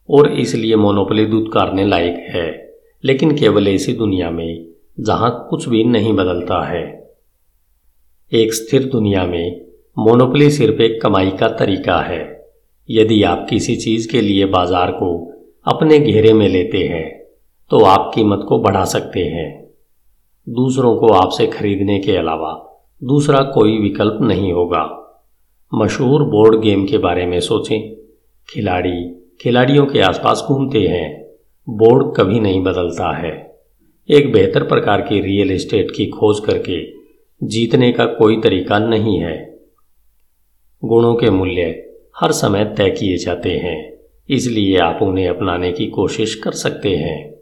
और 0.09 0.31
इसलिए 0.31 0.75
मोनोपली 0.75 1.25
दूध 1.25 1.51
करने 1.53 1.85
लायक 1.85 2.25
है। 2.29 2.68
लेकिन 3.03 3.35
केवल 3.37 3.67
ऐसी 3.67 3.93
दुनिया 3.93 4.29
में 4.31 4.65
जहाँ 4.99 5.47
कुछ 5.49 5.67
भी 5.69 5.83
नहीं 5.83 6.13
बदलता 6.13 6.63
है। 6.65 6.83
एक 8.31 8.53
स्थिर 8.53 8.83
दुनिया 8.83 9.25
में 9.25 9.65
मोनोपली 9.97 10.49
सिर्फ़ 10.51 10.81
एक 10.81 11.01
कमाई 11.01 11.29
का 11.29 11.47
तरीका 11.49 11.99
है। 12.01 12.21
यदि 12.89 13.21
आप 13.23 13.45
किसी 13.49 13.75
चीज़ 13.75 14.11
के 14.11 14.21
लिए 14.21 14.45
बाज़ार 14.45 14.91
को 14.91 15.09
अपने 15.67 15.99
घेरे 15.99 16.33
में 16.33 16.47
लेते 16.49 16.77
हैं 16.77 17.07
तो 17.71 17.83
आप 17.85 18.11
कीमत 18.15 18.45
को 18.49 18.59
बढ़ा 18.59 18.83
सकते 18.85 19.23
हैं। 19.25 19.49
दूसरों 20.47 20.95
को 20.97 21.07
आपसे 21.13 21.47
खरीदने 21.47 21.99
के 21.99 22.15
अलावा 22.17 22.53
दूसरा 23.01 23.41
कोई 23.51 23.77
विकल्प 23.77 24.17
नहीं 24.21 24.51
होगा। 24.53 24.83
मशहूर 25.71 26.23
बोर्ड 26.23 26.59
गेम 26.61 26.85
के 26.85 26.97
बारे 26.97 27.25
में 27.25 27.39
सोचें। 27.39 27.79
खिलाड़ी 28.49 29.09
खिलाड़ियों 29.41 29.85
के 29.85 30.01
आसपास 30.01 30.43
घूमते 30.47 30.79
हैं। 30.79 31.18
बोर्ड 31.69 32.17
कभी 32.17 32.39
नहीं 32.39 32.63
बदलता 32.63 33.17
है। 33.17 33.59
एक 34.09 34.31
बेहतर 34.33 34.63
प्रकार 34.63 35.01
की 35.01 35.19
रियल 35.19 35.51
एस्टेट 35.51 35.91
की 35.91 36.05
खोज 36.05 36.39
करके 36.39 36.91
जीतने 37.47 37.91
का 37.91 38.05
कोई 38.05 38.41
तरीका 38.41 38.79
नहीं 38.79 39.19
है। 39.19 39.59
गुणों 40.85 41.15
के 41.15 41.29
मूल्य 41.29 41.93
हर 42.19 42.31
समय 42.31 42.73
तय 42.77 42.89
किए 42.89 43.17
जाते 43.17 43.49
हैं, 43.49 43.93
इसलिए 44.29 44.77
आप 44.77 44.99
उन्हें 45.01 45.29
अपनाने 45.29 45.71
की 45.71 45.87
कोशिश 45.87 46.35
कर 46.35 46.51
सकते 46.51 46.95
हैं। 46.95 47.35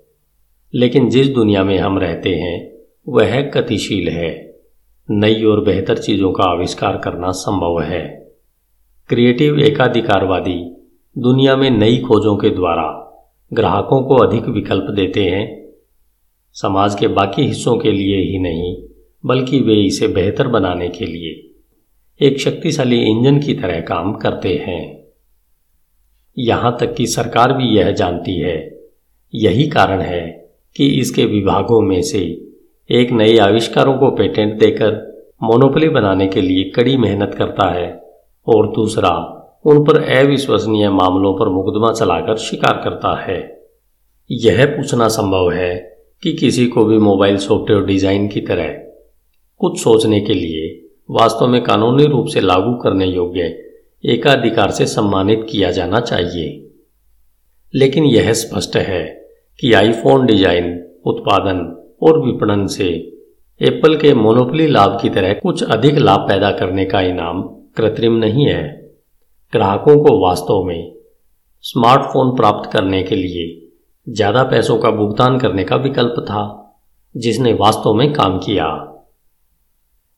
लेकिन 0.76 1.10
जिस 1.10 1.28
दुनिया 1.28 1.64
में 1.64 1.78
हम 1.78 2.00
रहते 2.00 2.30
हैं, 2.30 2.72
वह 3.08 3.42
गतिशील 3.42 4.10
है। 4.10 4.60
नई 5.12 5.44
और 5.44 5.64
बेहतर 5.64 5.98
चीज़ों 5.98 6.32
का 6.32 6.44
आविष्कार 6.44 6.98
करना 6.98 7.32
संभव 7.32 7.82
है। 7.82 8.32
क्रिएटिव 9.10 9.60
एकाधिकारवादी 9.60 10.76
दुनिया 11.18 11.56
में 11.56 11.70
नई 11.70 11.98
खोजों 11.98 12.38
के 12.38 12.50
द्वारा 12.50 13.04
ग्राहकों 13.54 14.02
को 14.04 14.16
अधिक 14.16 14.48
विकल्प 14.48 14.84
देते 14.84 15.24
हैं। 15.24 15.68
समाज 16.54 16.96
के 16.96 17.08
बाकी 17.08 17.44
हिस्सों 17.44 17.78
के 17.78 17.92
लिए 17.92 18.18
ही 18.18 18.40
नहीं, 18.40 18.84
बल्कि 19.26 19.60
वे 19.60 19.76
इसे 19.76 20.08
बेहतर 20.08 20.48
बनाने 20.48 20.90
के 20.90 21.06
लिए 21.06 21.44
एक 22.22 22.40
शक्तिशाली 22.40 23.02
इंजन 23.02 23.40
की 23.40 23.54
तरह 23.54 23.80
काम 23.80 24.14
करते 24.14 24.56
हैं। 24.56 25.04
यहाँ 26.40 26.78
तक 26.80 26.96
कि 26.96 27.08
सरकार 27.08 27.54
भी 27.54 27.64
यह 27.64 27.92
जानती 27.92 28.40
है। 28.40 28.80
यही 29.36 29.68
कारण 29.68 30.02
है 30.02 30.52
कि 30.76 30.88
इसके 30.88 31.26
विभागों 31.26 31.82
में 31.82 32.02
से 32.02 32.48
एक 32.92 33.12
नए 33.12 33.38
आविष्कारों 33.38 33.98
को 33.98 34.12
पेटेंट 34.12 34.60
देकर 34.60 34.94
मोनोपली 35.44 35.90
बनाने 35.90 36.28
के 36.28 36.42
लिए 36.42 36.64
कड़ी 36.64 36.98
मेहनत 36.98 37.36
करता 37.38 37.74
है 37.74 38.02
और 38.48 38.68
दूसरा 38.68 39.34
उन 39.68 39.84
पर 39.84 39.98
अविश्वसनीय 40.02 40.90
मामलों 40.90 41.34
पर 41.34 41.50
मुकदमा 41.50 41.92
चलाकर 41.94 42.38
शिकार 42.38 42.82
करता 42.84 43.16
है। 43.22 43.40
यह 44.30 44.66
पूछना 44.66 45.08
संभव 45.08 45.52
है 45.52 45.76
कि 46.24 46.34
किसी 46.34 46.68
को 46.68 46.86
भी 46.86 46.98
मोबाइल 46.98 47.38
सॉफ्टवेयर 47.38 47.84
डिज़ाइन 47.84 48.28
की 48.28 48.42
तरह 48.42 48.72
कुछ 49.62 49.80
सोचने 49.80 50.20
के 50.22 50.34
लिए 50.34 50.70
वास्तव 51.10 51.48
में 51.48 51.62
कानूनी 51.64 52.06
रूप 52.06 52.28
से 52.28 52.42
लागू 52.42 52.74
करने 52.74 53.06
योग्य 53.06 53.42
एकाधिकार 54.04 54.72
से 54.72 54.86
सम्मानित 54.86 55.46
किया 55.50 55.72
जाना 55.72 56.00
चाहिए। 56.00 56.48
लेकिन 57.74 58.06
यह 58.06 58.34
स्पष्ट 58.34 58.78
है 58.78 59.04
कि 59.60 59.74
आईफोन 59.74 60.26
डिज़ाइन, 60.26 60.74
उत्पादन 61.06 61.62
और 62.02 62.26
विपणन 62.26 62.66
से 62.68 62.90
एप्पल 63.62 63.96
के 63.96 64.14
मोनोपली 64.14 64.68
लाभ 64.68 65.00
की 65.02 65.10
तरह 65.10 65.34
कुछ 65.34 65.64
अधिक 65.64 65.98
लाभ 65.98 66.28
पैदा 66.30 66.52
करने 66.52 66.86
का 66.86 67.02
इनाम 67.02 67.42
कृत्रिम 67.78 68.14
नहीं 68.16 68.46
है। 68.46 68.87
ग्राहकों 69.54 69.96
को 70.04 70.20
वास्तव 70.20 70.64
में 70.64 70.94
स्मार्टफ़ोन 71.64 72.36
प्राप्त 72.36 72.70
करने 72.72 73.02
के 73.04 73.16
लिए 73.16 73.46
ज़्यादा 74.08 74.44
पैसों 74.44 74.78
का 74.78 74.92
भुगतान 74.92 75.38
करने 75.40 75.64
का 75.64 75.76
विकल्प 75.76 76.16
था, 76.22 76.44
जिसने 77.16 77.54
वास्तव 77.54 77.94
में 77.94 78.12
काम 78.14 78.38
किया। 78.40 78.68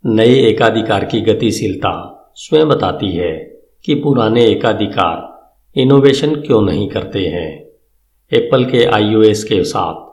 नए 0.04 0.36
एकाधिकार 0.50 1.06
की 1.06 1.22
गतिशीलता 1.22 1.92
स्वयं 2.36 2.68
बताती 2.68 3.12
है 3.12 3.32
कि 3.86 3.96
पुराने 3.96 4.46
एकाधिकार 4.46 5.80
इनोवेशन 5.82 6.36
क्यों 6.36 6.62
नहीं 6.62 6.90
करते 6.90 7.26
हैं। 7.28 7.50
एप्पल 8.32 8.66
के 8.66 8.86
आईओएस 8.88 9.44
के 9.44 9.64
साथ 9.64 10.06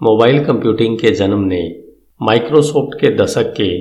मोबाइल 0.00 0.44
कंप्यूटिंग 0.44 0.98
के 0.98 1.10
जन्म 1.12 1.44
ने 1.44 1.64
माइक्रोसॉफ्ट 2.20 3.00
के 3.00 3.16
दशक 3.16 3.54
के 3.60 3.72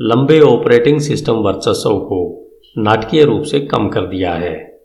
लंबे 0.00 0.40
ऑपरेटिंग 0.42 1.00
सिस्टम 1.00 1.42
वर्चस्व 1.42 1.98
को 1.98 2.43
नाटकीय 2.78 3.24
रूप 3.24 3.42
से 3.42 3.60
कम 3.60 3.88
कर 3.88 4.06
दिया 4.06 4.34
है। 4.34 4.80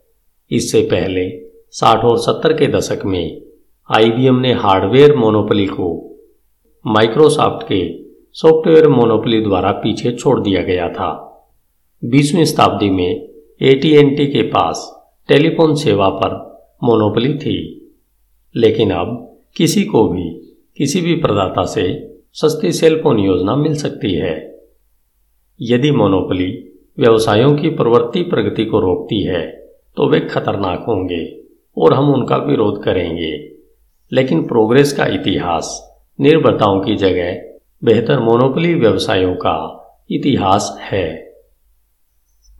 इससे 0.50 0.80
पहले 0.80 1.40
60 1.72 2.04
और 2.04 2.18
70 2.18 2.52
के 2.52 2.66
दशक 2.66 3.04
में 3.04 3.42
आईबीएम 3.90 4.34
ने 4.34 4.52
हार्डवेयर 4.52 5.16
मोनोपली 5.16 5.66
को 5.66 6.16
माइक्रोसॉफ्ट 6.86 7.66
के 7.72 8.00
सॉफ्टवेयर 8.32 8.88
मोनोपली 8.88 9.40
द्वारा 9.40 9.72
पीछे 9.72 10.12
छोड़ 10.12 10.40
दिया 10.40 10.62
गया 10.62 10.88
था। 10.88 11.26
बीसवीं 12.04 12.44
शताब्दी 12.44 12.90
में 12.90 13.28
एटीएनटी 13.62 14.26
के 14.26 14.42
पास 14.42 15.06
टेलीफोन 15.28 15.74
सेवा 15.74 16.08
पर 16.08 16.60
मोनोपली 16.84 17.38
थी। 17.38 17.76
लेकिन 18.56 18.90
अब 18.90 19.38
किसी 19.56 19.84
को 19.84 20.08
भी, 20.08 20.30
किसी 20.76 21.00
भी 21.00 21.14
प्रदाता 21.14 21.64
से 21.64 22.14
सस्ती 22.32 22.72
सेलफोन 22.72 23.18
योजना 23.18 23.56
मिल 23.56 23.74
सकती 23.74 24.14
है। 24.14 24.60
यदि 25.60 25.90
मोनोपली 25.90 26.66
व्यवसायों 27.00 27.56
की 27.56 27.68
प्रवृत्ति 27.68 28.22
प्रगति 28.22 28.64
को 28.64 28.80
रोकती 28.80 29.22
है 29.22 29.46
तो 29.96 30.08
वे 30.08 30.20
खतरनाक 30.20 30.84
होंगे 30.88 31.40
और 31.78 31.94
हम 31.94 32.14
उनका 32.14 32.36
विरोध 32.36 32.82
करेंगे। 32.82 33.50
लेकिन 34.12 34.46
प्रोग्रेस 34.46 34.92
का 34.92 35.06
इतिहास, 35.06 35.96
निर्भरताओं 36.20 36.80
की 36.80 36.96
जगह, 36.96 37.42
बेहतर 37.84 38.20
मोनोपली 38.20 38.74
व्यवसायों 38.74 39.34
का 39.34 39.76
इतिहास 40.10 40.78
है। 40.80 41.34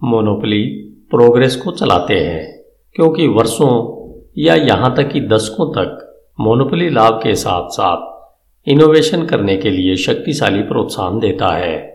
मोनोपली 0.05 0.65
प्रोग्रेस 1.11 1.57
को 1.57 1.71
चलाते 1.71 2.15
हैं, 2.15 2.63
क्योंकि 2.95 3.27
वर्षों 3.27 4.01
या 4.39 4.55
यहाँ 4.55 4.97
तक 4.97 5.09
कि 5.09 5.21
दशकों 5.21 5.73
तक 5.73 6.23
मोनोपली 6.41 6.91
लाभ 6.91 7.21
के 7.23 7.35
साथ 7.35 7.69
साथ 7.69 8.11
इनोवेशन 8.69 9.27
करने 9.27 9.57
के 9.57 9.71
लिए 9.71 9.97
शक्तिशाली 9.97 10.63
प्रोत्साहन 10.63 11.19
देता 11.19 11.57
है। 11.57 11.95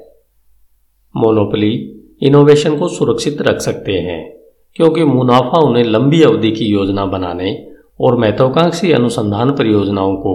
मोनोपली 1.17 1.94
इनोवेशन 2.21 2.77
को 2.77 2.87
सुरक्षित 2.87 3.41
रख 3.41 3.59
सकते 3.59 3.91
हैं, 3.91 4.35
क्योंकि 4.75 5.03
मुनाफा 5.03 5.59
उन्हें 5.59 5.83
लंबी 5.83 6.21
अवधि 6.21 6.51
की 6.51 6.65
योजना 6.65 7.05
बनाने 7.05 7.67
और 8.01 8.17
महत्वाकांक्षी 8.17 8.91
अनुसंधान 8.91 9.51
परियोजनाओं 9.51 10.15
को 10.15 10.33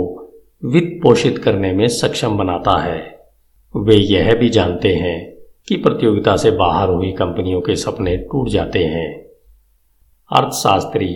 वित्त 0.65 1.01
पोषित 1.03 1.39
करने 1.39 1.73
में 1.73 1.89
सक्षम 1.89 2.37
बनाता 2.37 2.79
है। 2.79 3.19
वे 3.77 3.97
यह 3.97 4.35
भी 4.35 4.49
जानते 4.49 4.95
हैं 4.95 5.35
कि 5.69 5.77
प्रतियोगिता 5.77 6.37
से 6.37 6.51
बाहर 6.51 6.89
हुई 6.89 7.13
कंपनियों 7.13 7.61
के 7.61 7.77
सपने 7.77 8.17
टूट 8.17 8.49
जाते 8.49 8.79
हैं। 8.79 9.27
अर्थशास्त्री, 10.33 11.07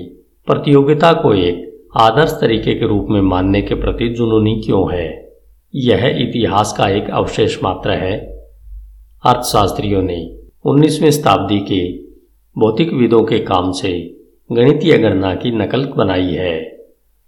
प्रतियोगिता 0.47 1.13
को 1.13 1.35
एक 1.35 1.89
आदर्श 1.97 2.31
तरीके 2.41 2.75
के 2.75 2.87
रूप 2.87 3.07
में 3.11 3.21
मानने 3.21 3.63
के 3.63 3.75
प्रति 3.75 4.09
जुनूनी 4.09 4.63
क्यों 4.67 4.95
है? 4.95 5.33
यह 5.75 6.07
इतिहास 6.19 6.75
का 6.79 6.89
एक 6.89 7.11
अवशेष 7.11 7.63
मात्र 7.63 7.91
है। 7.91 8.19
अर्थशास्त्रियों 9.25 10.03
ने 10.03 10.44
19वीं 10.65 11.11
शताब्दी 11.11 11.59
के 11.61 11.81
भौतिकविदों 12.57 13.23
के 13.25 13.39
काम 13.39 13.73
से 13.73 13.91
गणितीय 14.53 14.97
गणना 14.99 15.35
की 15.35 15.51
नकल 15.51 15.85
बनाई 15.97 16.31
है। 16.31 16.61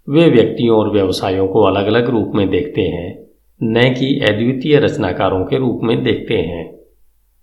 वे 0.09 0.29
व्यक्तियों 0.31 0.79
और 0.79 0.93
व्यवसायों 0.93 1.49
को 1.49 1.63
अलग 1.63 1.87
अलग 1.87 2.09
रूप 2.11 2.33
में 2.35 2.49
देखते 2.51 2.81
हैं, 2.81 3.27
न 3.63 3.95
कि 3.95 4.21
अद्वितीय 4.21 4.77
रचनाकारों 4.77 5.45
के 5.45 5.59
रूप 5.59 5.81
में 5.83 6.03
देखते 6.05 6.35
हैं। 6.35 6.79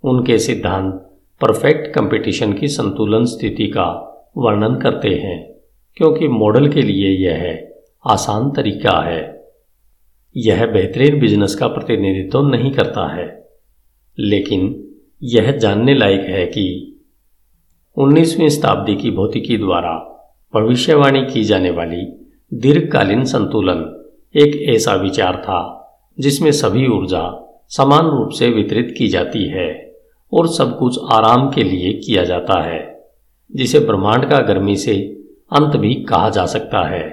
उनके 0.04 0.38
सिद्धांत 0.40 0.94
परफेक्ट 1.42 1.94
कंपटीशन 1.94 2.54
की 2.54 2.68
संतुलन 2.68 3.26
स्थिति 3.26 3.68
का 3.68 3.88
वर्णन 4.38 4.76
करते 4.76 5.10
हैं, 5.10 5.54
क्योंकि 5.98 6.28
मॉडल 6.28 6.68
के 6.68 6.82
लिए 6.82 7.10
यह 7.28 7.68
आसान 8.06 8.50
तरीका 8.52 9.00
है। 9.02 9.22
यह 10.38 10.66
बेहतरीन 10.66 11.20
बिज़नेस 11.20 11.56
का 11.56 11.68
प्रतिनिधित्व 11.68 12.42
नहीं 12.42 12.72
करता 12.72 13.16
है, 13.16 13.46
लेकिन 14.20 14.90
यह 15.22 15.52
जानने 15.52 15.94
लायक 15.94 16.22
है 16.22 16.46
कि 16.46 16.64
19वीं 17.98 18.50
शताब्दी 18.50 18.96
की 18.96 19.12
भौतिकी 19.12 19.58
द्वारा 19.58 19.92
भविष्यवाणी 20.54 21.26
की 21.26 21.44
जाने 21.44 21.70
वाली 21.70 22.06
दीर्घकालीन 22.54 23.24
संतुलन 23.24 24.10
एक 24.36 24.56
ऐसा 24.70 24.94
विचार 24.94 25.36
था, 25.36 25.62
जिसमें 26.20 26.52
सभी 26.52 26.88
ऊर्जा 26.88 27.40
समान 27.70 28.06
रूप 28.06 28.30
से 28.30 28.50
वितरित 28.50 28.96
की 28.98 29.08
जाती 29.08 29.48
है 29.50 29.96
और 30.34 30.48
सब 30.48 30.78
कुछ 30.78 30.98
आराम 31.12 31.50
के 31.50 31.64
लिए 31.64 31.94
किया 31.94 32.24
जाता 32.24 32.62
है, 32.64 33.06
जिसे 33.56 33.80
ब्रह्मांड 33.80 34.30
का 34.30 34.40
गर्मी 34.40 34.76
से 34.76 34.96
अंत 35.52 35.76
भी 35.76 35.94
कहा 35.96 36.30
जा 36.30 36.46
सकता 36.46 36.88
है। 36.88 37.10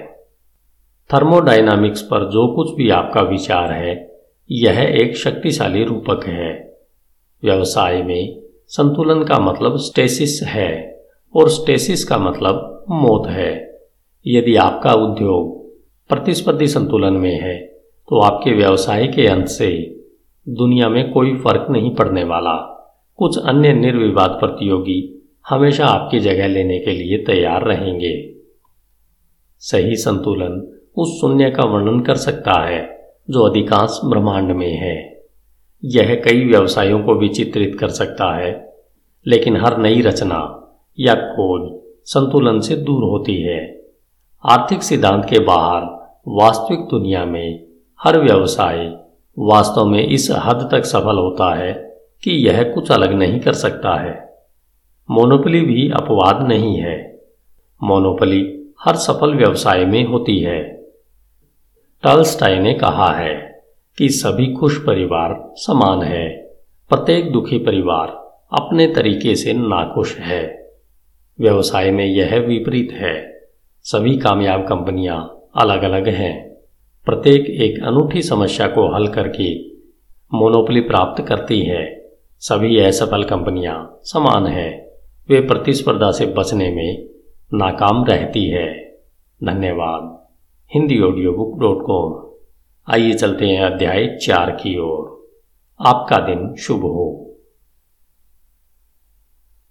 थर्मोडाइनामिक्स 1.13 2.01
पर 2.01 2.29
जो 2.29 2.47
कुछ 2.55 2.75
भी 2.75 2.89
आपका 2.89 3.21
विचार 3.21 3.71
है, 3.71 4.11
यह 4.51 4.79
एक 5.01 5.17
शक्तिशाली 5.17 5.83
रूपक 5.83 6.25
है। 6.25 6.70
व्यवसाय 7.43 8.01
में 8.03 8.41
संतुलन 8.67 9.23
का 9.23 9.39
मतलब 9.39 9.77
स्टेसिस 9.77 10.43
है 10.43 11.01
और 11.35 11.49
स्टेसिस 11.49 12.03
का 12.03 12.17
मतलब 12.17 12.85
मौत 12.89 13.27
है। 13.27 13.79
यदि 14.27 14.55
आपका 14.55 14.93
उद्योग 14.93 15.59
प्रतिस्पर्धी 16.09 16.67
संतुलन 16.67 17.13
में 17.13 17.39
है 17.41 17.57
तो 18.07 18.19
आपके 18.19 18.51
व्यवसाय 18.51 19.07
के 19.07 19.27
अंत 19.27 19.47
से 19.47 19.69
दुनिया 20.47 20.89
में 20.89 21.11
कोई 21.11 21.35
फ़र्क 21.35 21.67
नहीं 21.69 21.95
पड़ने 21.95 22.23
वाला। 22.23 22.53
कुछ 23.17 23.37
अन्य 23.37 23.73
निर्विवाद 23.73 24.29
प्रतियोगी 24.29 25.31
हमेशा 25.49 25.85
आपकी 25.85 26.19
जगह 26.19 26.47
लेने 26.47 26.79
के 26.79 26.91
लिए 26.91 27.17
तैयार 27.17 27.65
रहेंगे। 27.65 28.35
सही 29.57 29.95
संतुलन 29.95 30.61
उस 30.97 31.19
शून्य 31.21 31.49
का 31.51 31.63
वर्णन 31.63 31.99
कर 31.99 32.15
सकता 32.15 32.59
है 32.61 32.81
जो 33.29 33.41
अधिकांश 33.41 33.99
ब्रह्मांड 34.05 34.51
में 34.51 34.71
है। 34.71 35.10
यह 35.85 36.21
कई 36.25 36.45
व्यवसायों 36.45 37.03
को 37.03 37.15
भी 37.15 37.29
चित्रित 37.29 37.77
कर 37.79 37.87
सकता 37.87 38.35
है, 38.35 38.73
लेकिन 39.27 39.57
हर 39.57 39.77
नई 39.77 40.01
रचना 40.01 40.69
या 40.99 41.15
खोज 41.15 41.81
संतुलन 42.05 42.59
से 42.59 42.75
दूर 42.75 43.03
होती 43.03 43.41
है। 43.41 43.81
आर्थिक 44.45 44.83
सिद्धांत 44.83 45.25
के 45.25 45.39
बाहर 45.39 45.81
वास्तविक 46.27 46.79
दुनिया 46.79 47.25
में 47.25 47.63
हर 48.03 48.19
व्यवसाय 48.19 48.97
वास्तव 49.39 49.85
में 49.85 50.07
इस 50.07 50.31
हद 50.31 50.69
तक 50.71 50.85
सफल 50.85 51.17
होता 51.17 51.55
है 51.55 51.73
कि 52.23 52.31
यह 52.31 52.63
कुछ 52.63 52.91
अलग 52.91 53.13
नहीं 53.13 53.39
कर 53.39 53.53
सकता 53.53 53.95
है। 53.95 54.35
मोनोपली 55.11 55.61
भी 55.61 55.89
अपवाद 55.89 56.47
नहीं 56.47 56.75
है। 56.77 57.21
मोनोपली 57.83 58.73
हर 58.81 58.95
सफल 58.95 59.35
व्यवसाय 59.35 59.85
में 59.85 60.05
होती 60.05 60.39
है। 60.39 60.63
टल्स्टाई 62.03 62.59
ने 62.59 62.73
कहा 62.73 63.11
है 63.13 63.50
कि 63.97 64.09
सभी 64.09 64.53
खुश 64.53 64.77
परिवार 64.77 65.53
समान 65.55 66.01
है। 66.01 66.29
प्रत्येक 66.89 67.31
दुखी 67.31 67.57
परिवार 67.57 68.07
अपने 68.59 68.87
तरीके 68.87 69.35
से 69.35 69.53
नाखुश 69.53 70.17
है। 70.17 70.73
व्यवसाय 71.39 71.91
में 71.91 72.05
यह 72.05 72.39
विपरीत 72.39 72.91
है। 72.91 73.41
सभी 73.83 74.17
कामयाब 74.17 74.67
कंपनियाँ 74.67 75.39
अलग 75.57 75.83
अलग 75.83 76.09
हैं। 76.09 76.51
प्रत्येक 77.05 77.45
एक 77.45 77.83
अनूठी 77.83 78.21
समस्या 78.21 78.67
को 78.67 78.95
हल 78.95 79.07
करके 79.07 79.67
मोनोपली 80.33 80.81
प्राप्त 80.81 81.23
करती 81.23 81.61
है। 81.61 82.11
सभी 82.39 82.79
असफल 82.79 83.23
कंपनियाँ 83.23 83.99
समान 84.03 84.47
हैं। 84.47 84.87
वे 85.29 85.41
प्रतिस्पर्धा 85.41 86.11
से 86.11 86.25
बचने 86.25 86.71
में 86.71 87.05
नाकाम 87.53 88.05
रहती 88.05 88.49
है। 88.49 88.97
धन्यवाद। 89.43 90.27
Hindi 90.75 91.01
audio 91.01 91.33
book 91.33 91.59
dot 91.59 91.81
com. 91.85 92.30
आइए 92.89 93.13
चलते 93.13 93.47
हैं 93.47 93.63
अध्याय 93.63 94.07
चार 94.07 94.51
की 94.51 94.77
ओर। 94.77 95.29
आपका 95.79 96.17
दिन 96.17 96.55
शुभ 96.55 96.81
हो। 96.81 97.30